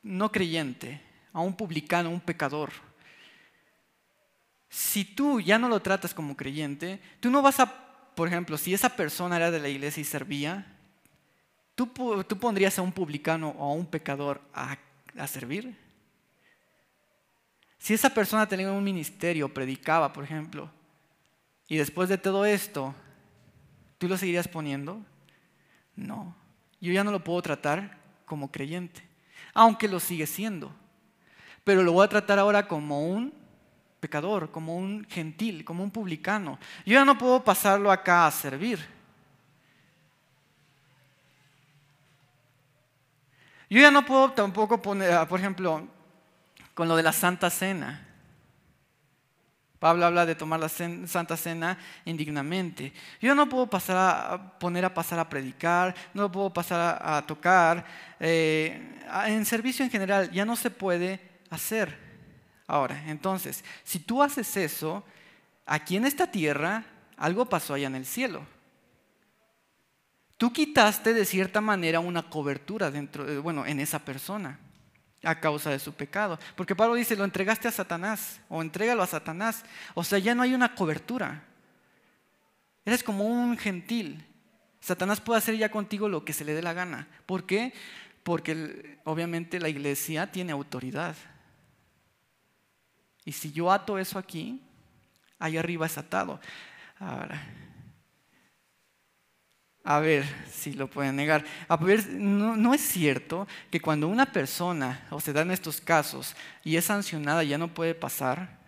[0.03, 0.99] no creyente,
[1.31, 2.73] a un publicano, a un pecador,
[4.67, 8.73] si tú ya no lo tratas como creyente, tú no vas a, por ejemplo, si
[8.73, 10.75] esa persona era de la iglesia y servía,
[11.75, 14.77] ¿Tú, pondrías a un publicano o a un pecador a,
[15.17, 15.77] a servir?
[17.77, 20.69] Si esa persona tenía un ministerio, predicaba, por ejemplo,
[21.69, 22.93] y después de todo esto,
[23.97, 25.05] ¿Tú lo seguirías poniendo?
[25.95, 26.35] No.
[26.81, 29.03] Yo ya no lo puedo tratar como creyente,
[29.53, 30.71] aunque lo sigue siendo.
[31.63, 33.33] Pero lo voy a tratar ahora como un
[33.99, 36.57] pecador, como un gentil, como un publicano.
[36.85, 38.79] Yo ya no puedo pasarlo acá a servir.
[43.69, 45.87] Yo ya no puedo tampoco poner, por ejemplo,
[46.73, 48.08] con lo de la Santa Cena.
[49.79, 52.91] Pablo habla de tomar la Santa Cena indignamente.
[53.21, 57.85] Yo no puedo pasar a poner a pasar a predicar, no puedo pasar a, tocar.
[58.19, 61.97] Eh, en servicio en general ya no se puede hacer.
[62.67, 65.03] Ahora, entonces, si tú haces eso,
[65.65, 66.83] aquí en esta tierra,
[67.15, 68.45] algo pasó allá en el cielo.
[70.37, 74.59] Tú quitaste de cierta manera una cobertura dentro, bueno, en esa persona
[75.23, 76.39] a causa de su pecado.
[76.55, 79.63] Porque Pablo dice, lo entregaste a Satanás o entrégalo a Satanás.
[79.93, 81.43] O sea, ya no hay una cobertura.
[82.85, 84.25] Eres como un gentil.
[84.79, 87.07] Satanás puede hacer ya contigo lo que se le dé la gana.
[87.25, 87.73] ¿Por qué?
[88.23, 91.15] Porque obviamente la iglesia tiene autoridad.
[93.25, 94.61] Y si yo ato eso aquí,
[95.37, 96.39] ahí arriba es atado.
[96.97, 97.41] Ahora,
[99.89, 101.43] a ver si lo pueden negar.
[101.67, 106.75] A ver, no, es cierto que cuando una persona, o se dan estos casos, y
[106.75, 108.59] es sancionada, ya no puede pasar.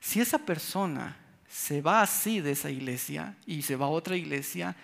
[0.00, 1.14] Si esa persona
[1.46, 4.74] se va así de esa iglesia y se va a otra iglesia,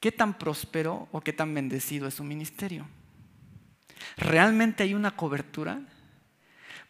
[0.00, 2.86] ¿qué tan próspero o qué tan bendecido es su ministerio?
[4.16, 5.82] ¿Realmente hay una cobertura?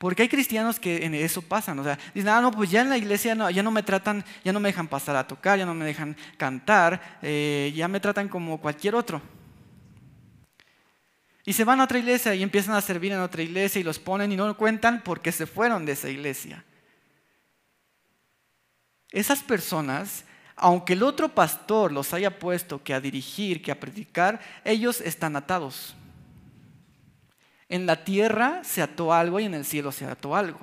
[0.03, 2.89] Porque hay cristianos que en eso pasan, o sea, dicen, ah, no, pues ya en
[2.89, 5.75] la iglesia ya no me tratan, ya no me dejan pasar a tocar, ya no
[5.75, 9.23] me dejan cantar, eh, ya me tratan como cualquier otro.
[11.45, 14.01] Y se van a otra iglesia y empiezan a servir en otra iglesia y los
[14.01, 16.65] ponen y no lo cuentan porque se fueron de esa iglesia.
[19.13, 20.25] Esas personas,
[20.57, 25.37] aunque el otro pastor los haya puesto que a dirigir, que a predicar, ellos están
[25.37, 25.95] atados.
[27.73, 30.61] En la tierra se ató algo y en el cielo se ató algo.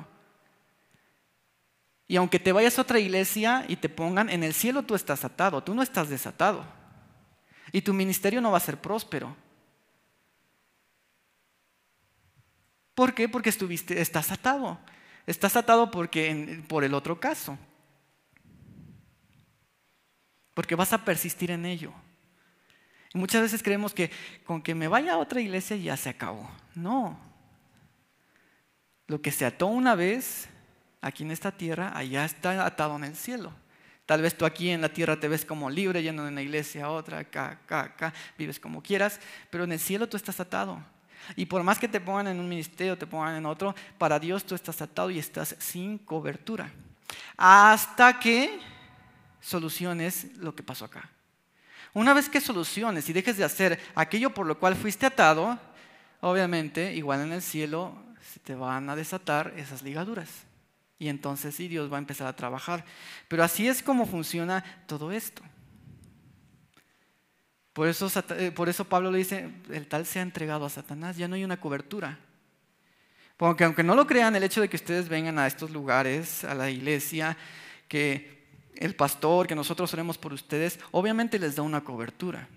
[2.08, 5.26] Y aunque te vayas a otra iglesia y te pongan, en el cielo tú estás
[5.26, 6.64] atado, tú no estás desatado.
[7.72, 9.36] Y tu ministerio no va a ser próspero.
[12.94, 13.28] ¿Por qué?
[13.28, 14.78] Porque estuviste, estás atado.
[15.26, 17.58] Estás atado porque por el otro caso.
[20.54, 21.92] Porque vas a persistir en ello.
[23.14, 24.12] Y muchas veces creemos que
[24.46, 26.50] con que me vaya a otra iglesia ya se acabó.
[26.76, 27.20] No.
[29.08, 30.48] Lo que se ató una vez
[31.02, 33.52] aquí en esta tierra, allá está atado en el cielo.
[34.06, 36.86] Tal vez tú aquí en la tierra te ves como libre, yendo de una iglesia
[36.86, 39.20] a otra, acá, acá, acá, vives como quieras,
[39.50, 40.84] pero en el cielo tú estás atado.
[41.36, 44.44] Y por más que te pongan en un ministerio, te pongan en otro, para Dios
[44.44, 46.72] tú estás atado y estás sin cobertura.
[47.38, 48.60] Hasta que
[49.40, 51.10] soluciones lo que pasó acá.
[51.94, 55.60] Una vez que soluciones y dejes de hacer aquello por lo cual fuiste atado,
[56.22, 60.30] obviamente, igual en el cielo, se te van a desatar esas ligaduras.
[61.00, 62.84] Y entonces sí, Dios va a empezar a trabajar.
[63.28, 65.42] Pero así es como funciona todo esto.
[67.74, 71.16] Por eso, eh, por eso Pablo le dice, el tal se ha entregado a Satanás,
[71.16, 72.20] ya no hay una cobertura.
[73.38, 76.54] Porque aunque no lo crean, el hecho de que ustedes vengan a estos lugares, a
[76.54, 77.38] la iglesia,
[77.88, 78.39] que
[78.80, 82.48] el pastor, que nosotros oremos por ustedes, obviamente les da una cobertura.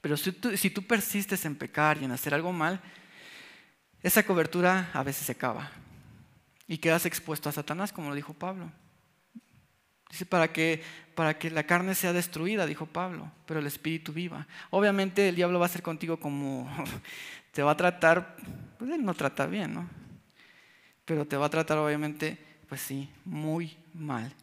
[0.00, 2.80] Pero si tú, persistes en pecar y en hacer algo mal,
[4.02, 5.70] esa cobertura a veces se acaba.
[6.66, 8.72] Y quedas expuesto a Satanás, como lo dijo Pablo.
[10.10, 10.82] Dice, para que,
[11.14, 14.46] para que la carne sea destruida, dijo Pablo, pero el espíritu viva.
[14.70, 16.68] Obviamente el diablo va a ser contigo como,
[17.52, 18.36] te va a tratar,
[18.78, 19.88] pues él no trata bien, ¿no?
[21.04, 24.34] Pero te va a tratar obviamente, pues sí, muy mal.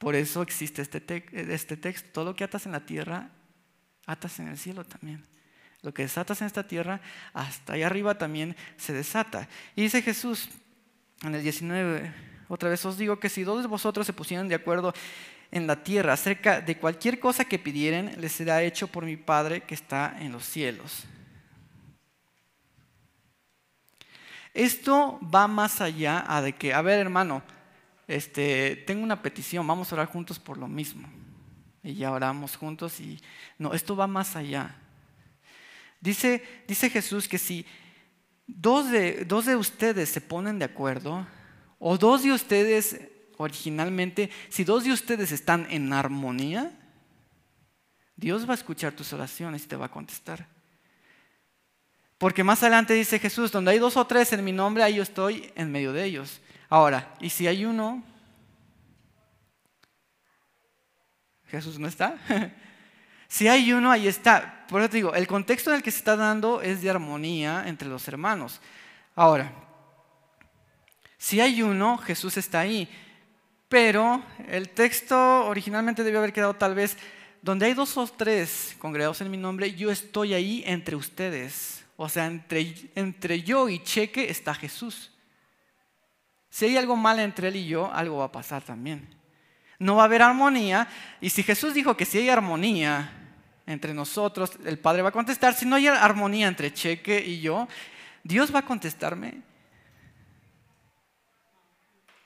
[0.00, 1.04] Por eso existe este,
[1.52, 2.08] este texto.
[2.10, 3.28] Todo lo que atas en la tierra,
[4.06, 5.22] atas en el cielo también.
[5.82, 7.02] Lo que desatas en esta tierra,
[7.34, 9.46] hasta ahí arriba también se desata.
[9.76, 10.48] Y dice Jesús
[11.22, 12.14] en el 19,
[12.48, 14.94] otra vez os digo que si dos de vosotros se pusieran de acuerdo
[15.50, 19.64] en la tierra acerca de cualquier cosa que pidieren, les será hecho por mi Padre
[19.64, 21.04] que está en los cielos.
[24.54, 27.42] Esto va más allá de que, a ver hermano,
[28.10, 31.08] este, tengo una petición, vamos a orar juntos por lo mismo.
[31.82, 33.20] Y ya oramos juntos y
[33.58, 34.76] no, esto va más allá.
[36.00, 37.64] Dice, dice Jesús que si
[38.46, 41.26] dos de, dos de ustedes se ponen de acuerdo,
[41.78, 43.00] o dos de ustedes
[43.38, 46.72] originalmente, si dos de ustedes están en armonía,
[48.16, 50.46] Dios va a escuchar tus oraciones y te va a contestar.
[52.20, 55.02] Porque más adelante dice Jesús, donde hay dos o tres en mi nombre, ahí yo
[55.02, 56.42] estoy en medio de ellos.
[56.68, 58.04] Ahora, ¿y si hay uno?
[61.46, 62.18] Jesús no está.
[63.26, 64.66] si hay uno, ahí está.
[64.68, 67.64] Por eso te digo, el contexto en el que se está dando es de armonía
[67.66, 68.60] entre los hermanos.
[69.14, 69.50] Ahora,
[71.16, 72.86] si hay uno, Jesús está ahí.
[73.70, 76.98] Pero el texto originalmente debió haber quedado tal vez,
[77.40, 81.79] donde hay dos o tres congregados en mi nombre, yo estoy ahí entre ustedes.
[82.02, 85.10] O sea, entre, entre yo y Cheque está Jesús.
[86.48, 89.06] Si hay algo mal entre él y yo, algo va a pasar también.
[89.78, 90.88] No va a haber armonía.
[91.20, 93.12] Y si Jesús dijo que si hay armonía
[93.66, 95.52] entre nosotros, el Padre va a contestar.
[95.52, 97.68] Si no hay armonía entre Cheque y yo,
[98.24, 99.42] ¿Dios va a contestarme?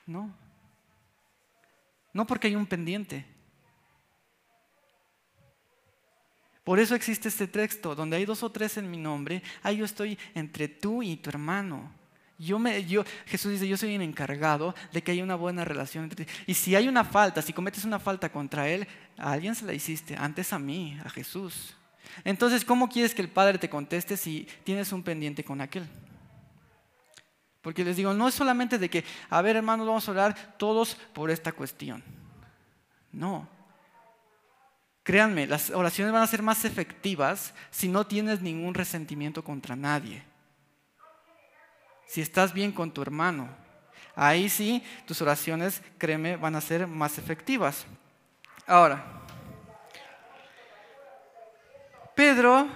[0.05, 0.33] No.
[2.13, 3.25] No porque hay un pendiente.
[6.65, 9.85] Por eso existe este texto, donde hay dos o tres en mi nombre, ahí yo
[9.85, 11.91] estoy entre tú y tu hermano.
[12.39, 16.03] Yo me, yo, Jesús dice, yo soy un encargado de que haya una buena relación
[16.03, 16.31] entre ti.
[16.47, 19.73] Y si hay una falta, si cometes una falta contra Él, a alguien se la
[19.73, 21.75] hiciste, antes a mí, a Jesús.
[22.23, 25.87] Entonces, ¿cómo quieres que el Padre te conteste si tienes un pendiente con aquel?
[27.61, 30.97] Porque les digo, no es solamente de que, a ver hermanos, vamos a orar todos
[31.13, 32.03] por esta cuestión.
[33.11, 33.54] No.
[35.05, 40.25] Créanme, las oraciones van a ser más efectivas si no tienes ningún resentimiento contra nadie
[42.05, 43.49] si estás bien con tu hermano.
[44.15, 47.85] Ahí sí, tus oraciones, créeme, van a ser más efectivas.
[48.65, 49.03] Ahora,
[52.15, 52.67] Pedro,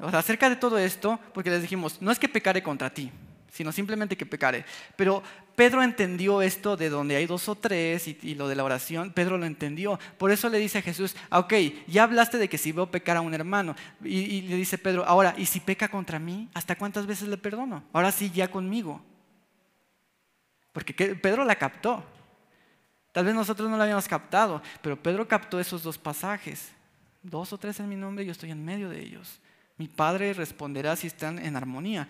[0.00, 3.12] acerca de todo esto, porque les dijimos, no es que pecare contra ti,
[3.52, 4.64] sino simplemente que pecare.
[4.96, 5.22] Pero
[5.54, 9.36] Pedro entendió esto de donde hay dos o tres y, lo de la oración, Pedro
[9.36, 10.00] lo entendió.
[10.16, 11.52] Por eso le dice a Jesús, ah, ok,
[11.86, 13.76] ya hablaste de que si veo pecar a un hermano.
[14.02, 16.48] Y, y le dice Pedro, ahora, ¿y si peca contra mí?
[16.54, 17.84] ¿Hasta cuántas veces le perdono?
[17.92, 19.04] Ahora sí, ya conmigo.
[20.72, 22.02] Porque Pedro la captó.
[23.12, 26.72] Tal vez nosotros no la habíamos captado, pero Pedro captó esos dos pasajes.
[27.22, 29.38] Dos o tres en mi nombre, yo estoy en medio de ellos.
[29.78, 32.08] Mi Padre responderá si están en armonía.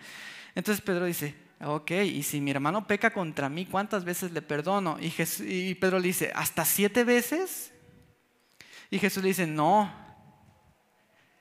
[0.55, 4.97] Entonces Pedro dice, ok, y si mi hermano peca contra mí, ¿cuántas veces le perdono?
[4.99, 7.71] Y, Pedro le dice, ¿hasta siete veces?
[8.89, 9.91] Y Jesús le dice, no,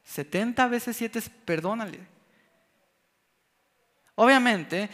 [0.05, 2.01] 70 veces siete, perdónale.
[4.14, 4.89] Obviamente,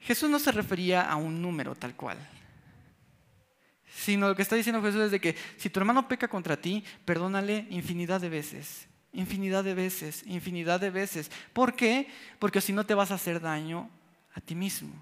[0.00, 2.18] Jesús no se refería a un número tal cual,
[3.94, 6.84] sino lo que está diciendo Jesús es de que si tu hermano peca contra ti,
[7.04, 11.30] perdónale infinidad de veces infinidad de veces, infinidad de veces.
[11.52, 12.08] ¿Por qué?
[12.38, 13.88] Porque si no te vas a hacer daño
[14.34, 14.92] a ti mismo.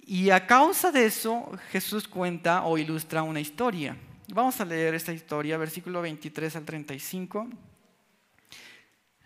[0.00, 3.96] Y a causa de eso, Jesús cuenta o ilustra una historia.
[4.32, 7.48] Vamos a leer esta historia, versículo 23 al 35,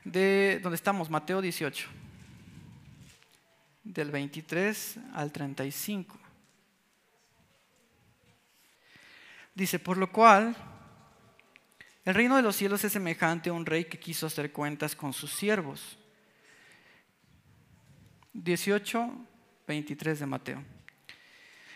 [0.05, 1.89] de donde estamos, Mateo 18,
[3.83, 6.19] del 23 al 35.
[9.55, 10.57] Dice, por lo cual
[12.05, 15.13] el reino de los cielos es semejante a un rey que quiso hacer cuentas con
[15.13, 15.99] sus siervos.
[18.35, 19.11] 18,
[19.67, 20.65] 23 de Mateo.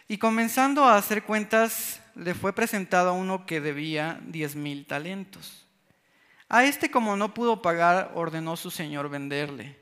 [0.06, 5.66] Y comenzando a hacer cuentas, le fue presentado a uno que debía diez mil talentos.
[6.48, 9.76] A este, como no pudo pagar, ordenó su señor venderle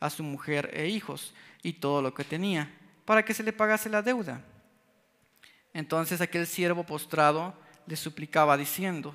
[0.00, 2.72] a su mujer e hijos y todo lo que tenía,
[3.04, 4.44] para que se le pagase la deuda.
[5.72, 7.54] Entonces aquel siervo postrado
[7.86, 9.14] le suplicaba diciendo,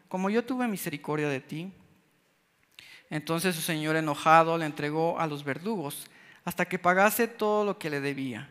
[0.11, 1.71] como yo tuve misericordia de ti.
[3.09, 6.05] Entonces su señor enojado le entregó a los verdugos
[6.43, 8.49] hasta que pagase todo lo que le debía.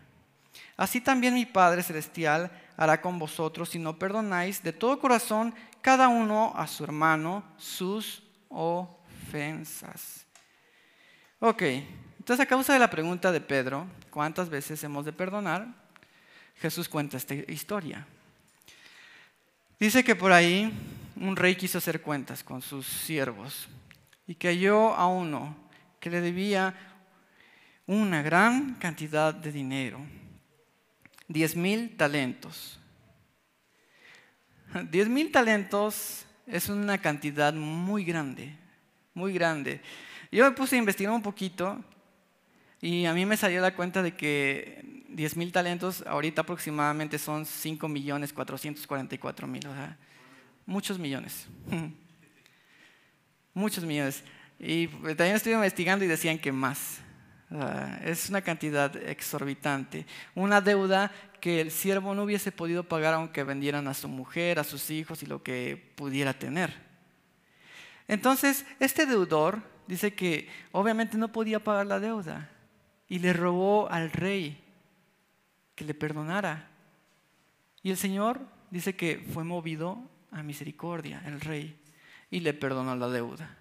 [0.79, 6.09] Así también mi Padre Celestial hará con vosotros si no perdonáis de todo corazón cada
[6.09, 10.25] uno a su hermano sus ofensas.
[11.41, 11.63] Ok,
[12.19, 15.69] entonces a causa de la pregunta de Pedro, ¿cuántas veces hemos de perdonar?
[16.57, 18.07] Jesús cuenta esta historia.
[19.79, 20.73] Dice que por ahí
[21.21, 23.69] un rey quiso hacer cuentas con sus siervos
[24.27, 25.55] y cayó a uno
[26.01, 26.75] que le debía
[27.87, 30.01] una gran cantidad de dinero,
[31.29, 32.79] diez mil talentos.
[34.91, 38.57] Diez mil talentos es una cantidad muy grande,
[39.15, 39.81] muy grande.
[40.31, 41.83] Yo me puse a investigar un poquito
[42.81, 47.45] y a mí me salió la cuenta de que 10 mil talentos ahorita aproximadamente son
[47.45, 49.99] 5 millones 444 mil, o sea,
[50.71, 51.47] muchos millones.
[53.55, 54.23] muchos millones.
[54.59, 57.01] Y también estuve investigando y decían que más.
[58.05, 60.07] es una cantidad exorbitante.
[60.35, 61.11] Una deuda
[61.41, 65.25] que el siervo no hubiese podido pagar aunque vendieran a su mujer, a sus hijos
[65.25, 66.73] y lo que pudiera tener.
[68.07, 72.49] Entonces, este deudor dice que obviamente no podía pagar la deuda
[73.09, 74.63] y le robó al rey
[75.75, 76.71] que le perdonara.
[77.83, 78.41] Y el Señor
[78.71, 81.79] dice que fue movido a misericordia, el rey,
[82.31, 83.57] y le perdonó la deuda.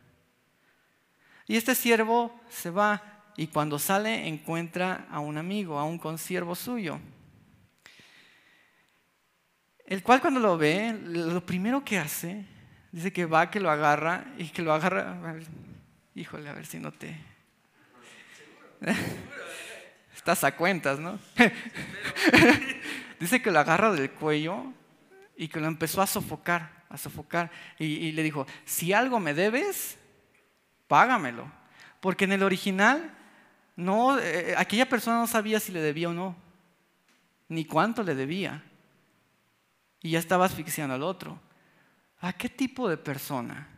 [1.47, 3.01] Y este siervo se va
[3.36, 6.99] y cuando sale encuentra a un amigo, a un consiervo suyo,
[9.86, 12.45] el cual cuando lo ve, lo primero que hace,
[12.91, 15.36] dice que va, que lo agarra y que lo agarra,
[16.13, 17.17] híjole, a ver si no te...
[20.15, 21.17] Estás a cuentas, ¿no?
[23.20, 24.74] Dice que lo agarra del cuello
[25.39, 27.49] y que lo empezó a sofocar, a sofocar.
[27.79, 29.97] Y, le dijo, si algo me debes,
[30.85, 31.49] págamelo.
[32.01, 33.17] Porque en el original,
[33.77, 36.35] no, eh, aquella persona no sabía si le debía o no,
[37.47, 38.61] ni cuánto le debía.
[40.01, 41.39] Y ya estaba asfixiando al otro.
[42.19, 43.69] ¿A qué tipo de persona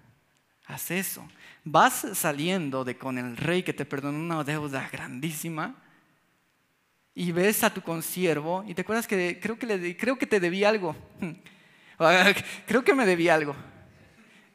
[0.65, 1.29] hace eso?
[1.63, 5.75] Vas saliendo de con el rey que te perdonó una deuda grandísima
[7.13, 10.39] y ves a tu consiervo y te acuerdas que creo que, le, creo que te
[10.39, 10.95] debía algo.
[12.67, 13.55] creo que me debía algo.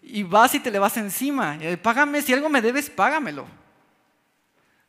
[0.03, 1.59] Y vas y te le vas encima.
[1.83, 3.47] Págame, si algo me debes, págamelo.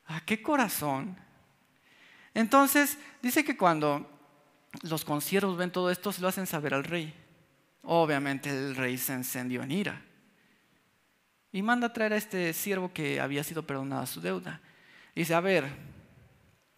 [0.05, 1.17] ¿A qué corazón?
[2.33, 4.09] Entonces, dice que cuando
[4.83, 7.13] los consiervos ven todo esto, se lo hacen saber al rey.
[7.83, 10.01] Obviamente el rey se encendió en ira.
[11.51, 14.61] Y manda a traer a este siervo que había sido perdonada su deuda.
[15.15, 15.65] Y dice, a ver,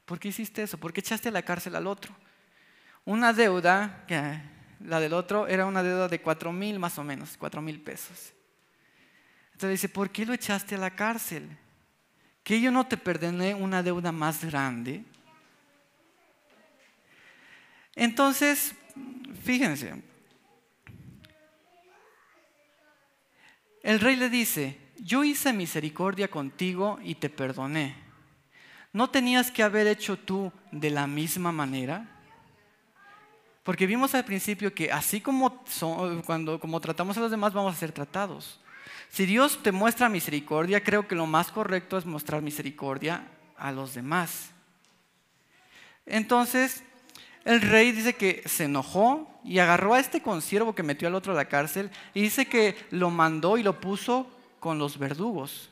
[0.10, 0.80] ¿Por qué hiciste eso?
[0.80, 2.16] ¿Por qué echaste a la cárcel al otro?
[3.06, 4.08] Una deuda,
[4.80, 8.34] la del otro era una deuda de cuatro mil más o menos, cuatro mil pesos.
[9.52, 11.48] Entonces dice, ¿por qué lo echaste a la cárcel?
[12.44, 15.04] ¿Que yo no te perdoné una deuda más grande?
[17.94, 18.74] Entonces,
[19.44, 19.94] fíjense,
[23.84, 28.09] el rey le dice, yo hice misericordia contigo y te perdoné.
[28.94, 32.06] ¿No tenías que haber hecho tú de la misma manera?
[33.64, 35.64] Porque vimos al principio que así como,
[36.26, 38.60] cuando, como tratamos a los demás, vamos a ser tratados.
[39.10, 43.28] Si Dios te muestra misericordia, creo que lo más correcto es mostrar misericordia
[43.58, 44.52] a los demás.
[46.06, 46.84] Entonces,
[47.46, 51.34] el rey dice que se enojó y agarró a este consiervo que metió al otro
[51.34, 54.30] a la cárcel y dice que lo mandó y lo puso
[54.60, 55.70] con los verdugos.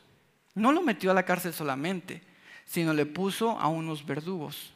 [0.56, 2.24] No lo metió a la cárcel solamente,
[2.68, 4.72] sino le puso a unos verdugos.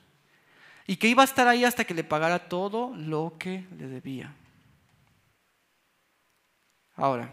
[0.88, 4.34] Y que iba a estar ahí hasta que le pagara todo lo que le debía.
[6.96, 7.32] Ahora,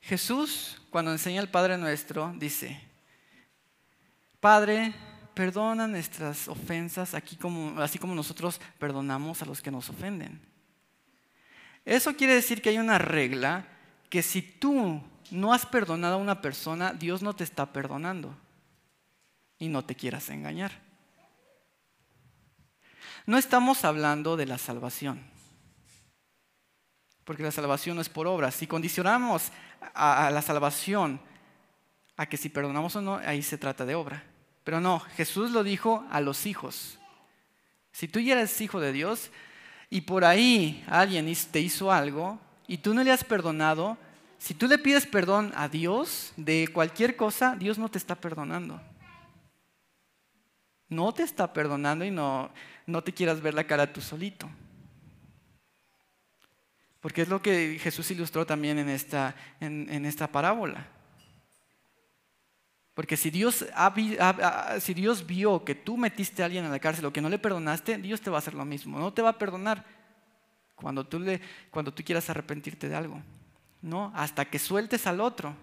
[0.00, 2.80] Jesús, cuando enseña al Padre nuestro, dice,
[4.40, 4.94] Padre,
[5.34, 10.40] perdona nuestras ofensas así como nosotros perdonamos a los que nos ofenden.
[11.84, 13.66] Eso quiere decir que hay una regla
[14.08, 18.36] que si tú no has perdonado a una persona, Dios no te está perdonando
[19.62, 20.72] y no te quieras engañar.
[23.26, 25.22] No estamos hablando de la salvación,
[27.22, 28.56] porque la salvación no es por obras.
[28.56, 29.52] Si condicionamos
[29.94, 31.20] a, la salvación
[32.16, 34.24] a que si perdonamos o no, ahí se trata de obra.
[34.64, 36.98] Pero no, Jesús lo dijo a los hijos.
[37.92, 39.30] Si tú ya eres hijo de Dios
[39.90, 43.96] y por ahí alguien te hizo algo y tú no le has perdonado,
[44.38, 48.80] si tú le pides perdón a Dios de cualquier cosa, Dios no te está perdonando
[50.92, 52.50] no te está perdonando y no,
[52.86, 54.48] no te quieras ver la cara tú solito.
[57.00, 60.86] Porque es lo que Jesús ilustró también en esta, en, esta parábola.
[62.94, 63.64] Porque si Dios,
[64.78, 67.38] si Dios vio que tú metiste a alguien en la cárcel o que no le
[67.38, 69.00] perdonaste, Dios te va a hacer lo mismo.
[69.00, 69.84] No te va a perdonar
[70.76, 71.40] cuando tú, le,
[71.70, 73.20] cuando tú quieras arrepentirte de algo.
[73.80, 75.56] No, hasta que sueltes al otro.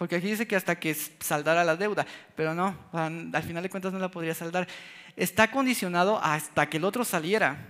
[0.00, 3.92] Porque aquí dice que hasta que saldara la deuda, pero no, al final de cuentas
[3.92, 4.66] no la podría saldar.
[5.14, 7.66] Está condicionado hasta que el otro saliera.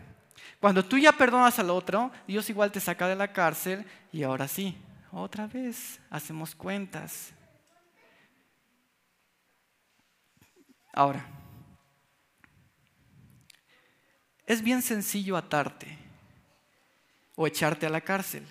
[0.60, 4.46] Cuando tú ya perdonas al otro, Dios igual te saca de la cárcel y ahora
[4.46, 4.78] sí,
[5.10, 7.32] otra vez hacemos cuentas.
[10.92, 11.26] Ahora,
[14.46, 15.98] es bien sencillo atarte
[17.34, 18.46] o echarte a la cárcel.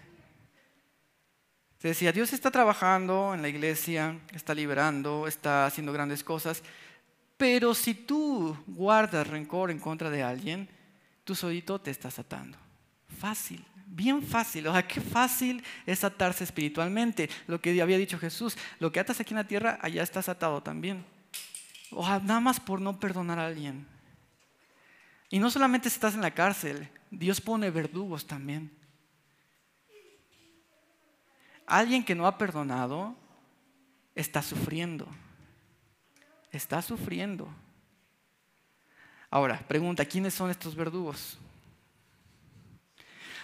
[1.79, 6.61] Te decía, Dios está trabajando en la iglesia, está liberando, está haciendo grandes cosas,
[7.37, 10.67] pero si tú guardas rencor en contra de alguien,
[11.23, 12.57] tú solito te estás atando.
[13.17, 14.67] Fácil, bien fácil.
[14.67, 17.29] O sea, qué fácil es atarse espiritualmente.
[17.47, 20.61] Lo que había dicho Jesús, lo que atas aquí en la tierra, allá estás atado
[20.61, 21.05] también.
[21.91, 23.87] O sea, nada más por no perdonar a alguien.
[25.29, 28.78] Y no solamente estás en la cárcel, Dios pone verdugos también.
[31.69, 33.15] Alguien que no ha perdonado
[34.15, 35.07] está sufriendo.
[36.51, 37.47] Está sufriendo.
[39.29, 41.37] Ahora, pregunta, ¿quiénes son estos verdugos?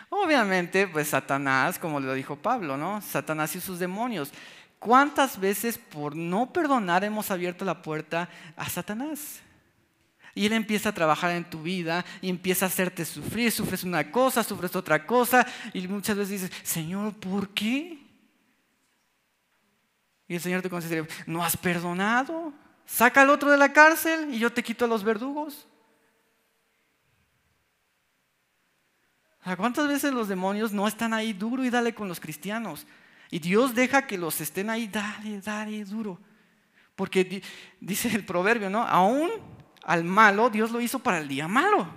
[0.09, 2.99] Obviamente, pues Satanás, como lo dijo Pablo, ¿no?
[3.01, 4.31] Satanás y sus demonios.
[4.79, 9.39] ¿Cuántas veces por no perdonar hemos abierto la puerta a Satanás?
[10.33, 13.51] Y él empieza a trabajar en tu vida y empieza a hacerte sufrir.
[13.51, 15.45] Sufres una cosa, sufres otra cosa.
[15.73, 18.04] Y muchas veces dices, Señor, ¿por qué?
[20.27, 22.53] Y el Señor te considera, ¿no has perdonado?
[22.85, 25.67] Saca al otro de la cárcel y yo te quito a los verdugos.
[29.57, 32.87] ¿Cuántas veces los demonios no están ahí duro y dale con los cristianos?
[33.29, 36.19] Y Dios deja que los estén ahí, dale, dale, duro.
[36.95, 37.43] Porque
[37.79, 38.81] dice el proverbio, ¿no?
[38.81, 39.29] Aún
[39.83, 41.87] al malo, Dios lo hizo para el día malo.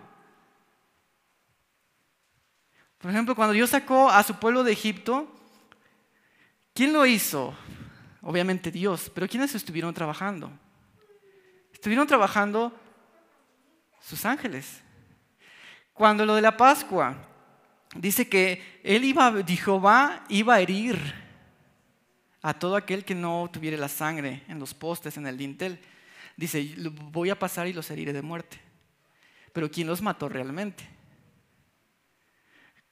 [2.99, 5.33] Por ejemplo, cuando Dios sacó a su pueblo de Egipto,
[6.75, 7.57] ¿quién lo hizo?
[8.23, 10.51] Obviamente Dios, pero ¿quiénes estuvieron trabajando?
[11.73, 12.73] Estuvieron trabajando
[14.01, 14.83] sus ángeles.
[15.93, 17.17] Cuando lo de la Pascua,
[17.95, 20.99] dice que él iba, Jehová iba a herir
[22.43, 25.81] a todo aquel que no tuviera la sangre en los postes, en el dintel.
[26.37, 26.75] Dice,
[27.11, 28.61] voy a pasar y los heriré de muerte.
[29.53, 30.98] Pero ¿quién los mató realmente?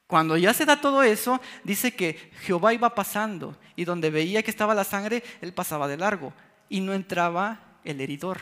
[0.07, 4.51] Cuando ya se da todo eso, dice que Jehová iba pasando y donde veía que
[4.51, 6.33] estaba la sangre, él pasaba de largo
[6.69, 8.39] y no entraba el heridor.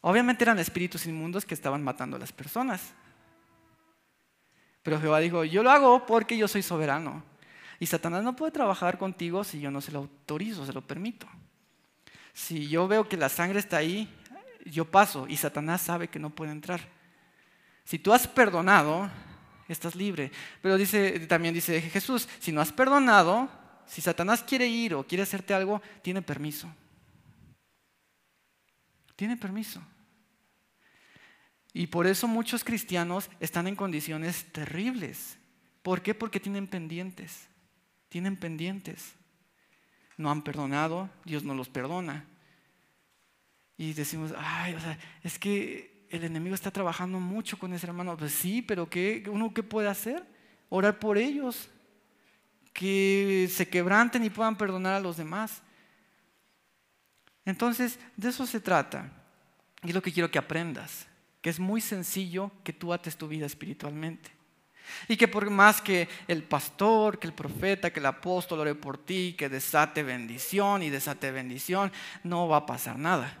[0.00, 2.94] Obviamente eran espíritus inmundos que estaban matando a las personas.
[4.82, 7.22] Pero Jehová dijo, yo lo hago porque yo soy soberano.
[7.78, 11.26] Y Satanás no puede trabajar contigo si yo no se lo autorizo, se lo permito.
[12.32, 14.08] Si yo veo que la sangre está ahí,
[14.64, 16.80] yo paso y Satanás sabe que no puede entrar.
[17.90, 19.10] Si tú has perdonado,
[19.66, 20.30] estás libre.
[20.62, 23.50] Pero dice, también dice Jesús, si no has perdonado,
[23.84, 26.72] si Satanás quiere ir o quiere hacerte algo, tiene permiso.
[29.16, 29.82] Tiene permiso.
[31.72, 35.36] Y por eso muchos cristianos están en condiciones terribles.
[35.82, 36.14] ¿Por qué?
[36.14, 37.48] Porque tienen pendientes.
[38.08, 39.14] Tienen pendientes.
[40.16, 42.24] No han perdonado, Dios no los perdona.
[43.76, 48.16] Y decimos, ay, o sea, es que el enemigo está trabajando mucho con ese hermano.
[48.16, 50.24] Pues sí, pero ¿qué, ¿uno qué puede hacer?
[50.68, 51.68] Orar por ellos,
[52.72, 55.62] que se quebranten y puedan perdonar a los demás.
[57.44, 59.10] Entonces, de eso se trata.
[59.82, 61.06] Y es lo que quiero que aprendas,
[61.40, 64.30] que es muy sencillo que tú ates tu vida espiritualmente.
[65.08, 68.98] Y que por más que el pastor, que el profeta, que el apóstol ore por
[68.98, 71.92] ti, que desate bendición y desate bendición,
[72.24, 73.38] no va a pasar nada.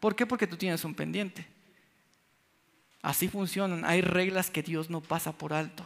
[0.00, 0.26] ¿Por qué?
[0.26, 1.46] Porque tú tienes un pendiente.
[3.02, 3.84] Así funcionan.
[3.84, 5.84] Hay reglas que Dios no pasa por alto.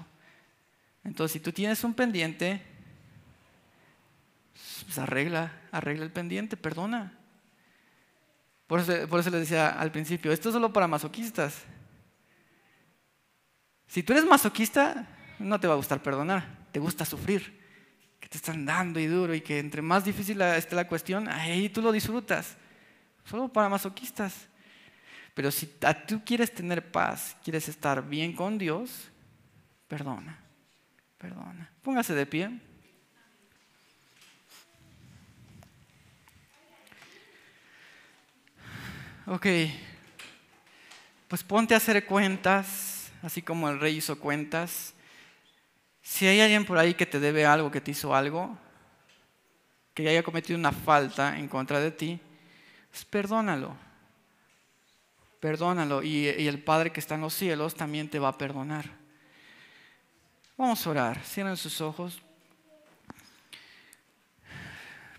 [1.03, 2.63] Entonces, si tú tienes un pendiente,
[4.85, 7.13] pues arregla, arregla el pendiente, perdona.
[8.67, 11.63] Por eso, por eso les decía al principio, esto es solo para masoquistas.
[13.87, 15.07] Si tú eres masoquista,
[15.39, 17.63] no te va a gustar perdonar, te gusta sufrir,
[18.21, 21.69] que te están dando y duro y que entre más difícil esté la cuestión, ahí
[21.69, 22.57] tú lo disfrutas.
[23.25, 24.49] Solo para masoquistas.
[25.37, 25.67] Pero si
[26.09, 29.11] tú quieres tener paz, quieres estar bien con Dios,
[29.87, 30.39] perdona,
[31.19, 31.71] perdona.
[31.83, 32.59] Póngase de pie.
[39.27, 39.47] Ok,
[41.29, 44.95] pues ponte a hacer cuentas, así como el rey hizo cuentas.
[46.01, 48.57] Si hay alguien por ahí que te debe algo, que te hizo algo,
[49.93, 52.19] que haya cometido una falta en contra de ti,
[52.91, 53.85] pues perdónalo
[55.41, 58.91] perdónalo y, el Padre que está en los cielos también te va a perdonar.
[60.57, 62.23] Vamos a orar, cierren sus ojos.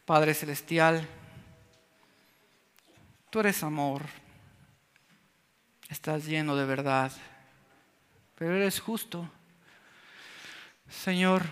[0.06, 1.08] Padre Celestial,
[3.30, 4.04] tú eres amor.
[5.90, 7.12] estás lleno de verdad,
[8.36, 9.30] pero eres justo.
[10.90, 11.44] Señor,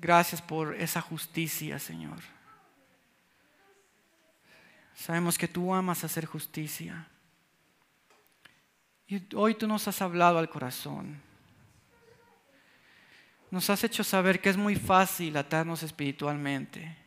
[0.00, 2.39] gracias por esa justicia, Señor.
[5.00, 7.06] Sabemos que tú amas hacer justicia.
[9.06, 11.18] Y hoy tú nos has hablado al corazón.
[13.50, 16.98] Nos has hecho saber que es muy fácil atarnos espiritualmente.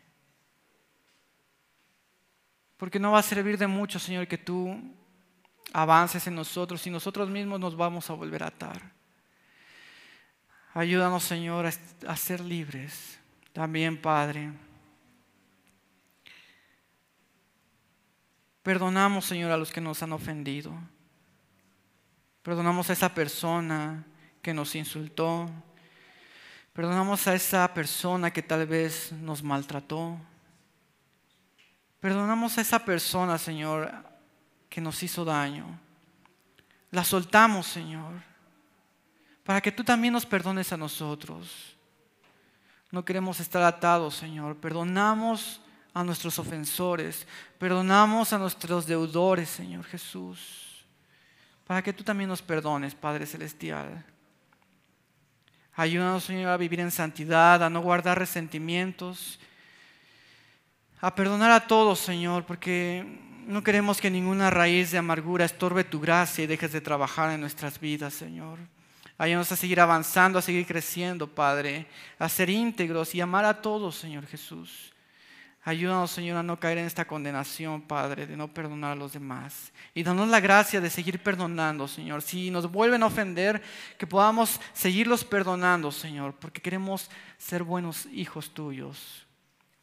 [2.78, 4.76] Porque no va a servir de mucho, Señor, que tú
[5.72, 8.82] avances en nosotros y nosotros mismos nos vamos a volver a atar.
[10.74, 11.68] Ayúdanos, Señor,
[12.08, 13.20] a ser libres.
[13.54, 14.52] También, Padre.
[18.64, 20.74] Perdonamos, Señor, a los que nos han ofendido.
[22.42, 24.06] Perdonamos a esa persona
[24.42, 25.50] que nos insultó.
[26.72, 30.18] Perdonamos a esa persona que tal vez nos maltrató.
[32.00, 33.92] Perdonamos a esa persona, Señor,
[34.70, 35.80] que nos hizo daño.
[36.90, 38.14] La soltamos, Señor,
[39.44, 41.76] para que tú también nos perdones a nosotros.
[42.92, 44.56] No queremos estar atados, Señor.
[44.58, 45.63] Perdonamos
[45.94, 47.28] a nuestros ofensores.
[47.58, 50.86] Perdonamos a nuestros deudores, Señor Jesús.
[51.66, 54.06] Para que tú también nos perdones, Padre Celestial.
[55.76, 59.40] Ayúdanos, Señor, a vivir en santidad, a no guardar resentimientos
[61.04, 63.06] a perdonar a todos, Señor, porque
[63.46, 67.42] no queremos que ninguna raíz de amargura estorbe tu gracia y dejes de trabajar en
[67.42, 68.58] nuestras vidas, Señor.
[69.18, 71.88] Ayúdanos a seguir avanzando, a seguir creciendo, Padre,
[72.18, 74.93] a ser íntegros y amar a todos, Señor Jesús.
[75.66, 79.72] Ayúdanos, Señor, a no caer en esta condenación, Padre, de no perdonar a los demás.
[79.94, 82.22] Y danos la gracia de seguir perdonando, Señor.
[82.22, 83.62] Si nos vuelven a ofender,
[83.98, 89.26] que podamos seguirlos perdonando, Señor, porque queremos ser buenos hijos tuyos.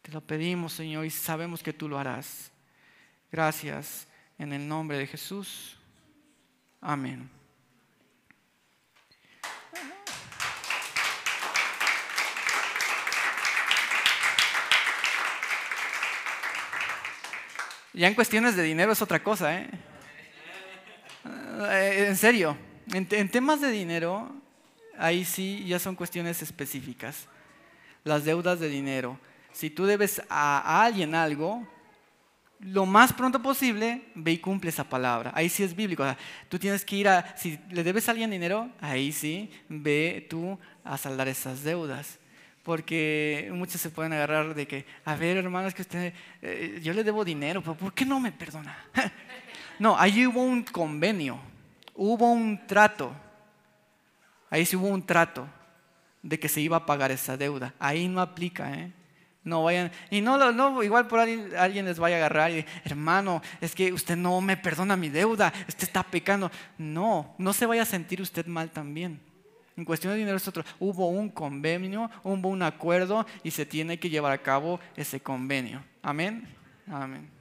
[0.02, 2.52] Te lo pedimos, Señor, y sabemos que tú lo harás.
[3.32, 4.06] Gracias
[4.38, 5.78] en el nombre de Jesús.
[6.82, 7.39] Amén.
[17.92, 19.70] Ya en cuestiones de dinero es otra cosa, ¿eh?
[21.70, 22.56] eh en serio,
[22.92, 24.32] en, en temas de dinero,
[24.96, 27.26] ahí sí ya son cuestiones específicas.
[28.04, 29.18] Las deudas de dinero
[29.52, 31.66] si tú debes a, alguien algo,
[32.60, 35.32] lo más pronto posible, ve y cumple esa palabra.
[35.34, 36.04] Ahí sí es bíblico.
[36.48, 40.58] tú tienes que ir a, si le debes a alguien dinero, ahí sí, ve tú
[40.84, 42.18] a saldar esas deudas.
[42.62, 47.04] Porque muchos se pueden agarrar de que, a ver, hermanos, que usted, eh, yo le
[47.04, 48.76] debo dinero, pero ¿por qué no me perdona?
[49.78, 51.40] no, ahí hubo un convenio,
[51.94, 53.12] hubo un trato.
[54.50, 55.48] Ahí sí hubo un trato
[56.22, 57.74] de que se iba a pagar esa deuda.
[57.78, 58.92] Ahí no aplica, ¿eh?
[59.42, 63.40] No vayan, y no, no igual por alguien, alguien les vaya a agarrar y hermano,
[63.62, 66.50] es que usted no me perdona mi deuda, usted está pecando.
[66.76, 69.18] No, no se vaya a sentir usted mal también.
[69.76, 70.50] En cuestión de dinero es.
[70.78, 75.82] Hubo un convenio, hubo un acuerdo y se tiene que llevar a cabo ese convenio.
[76.02, 76.46] Amén.
[76.86, 77.39] Amén.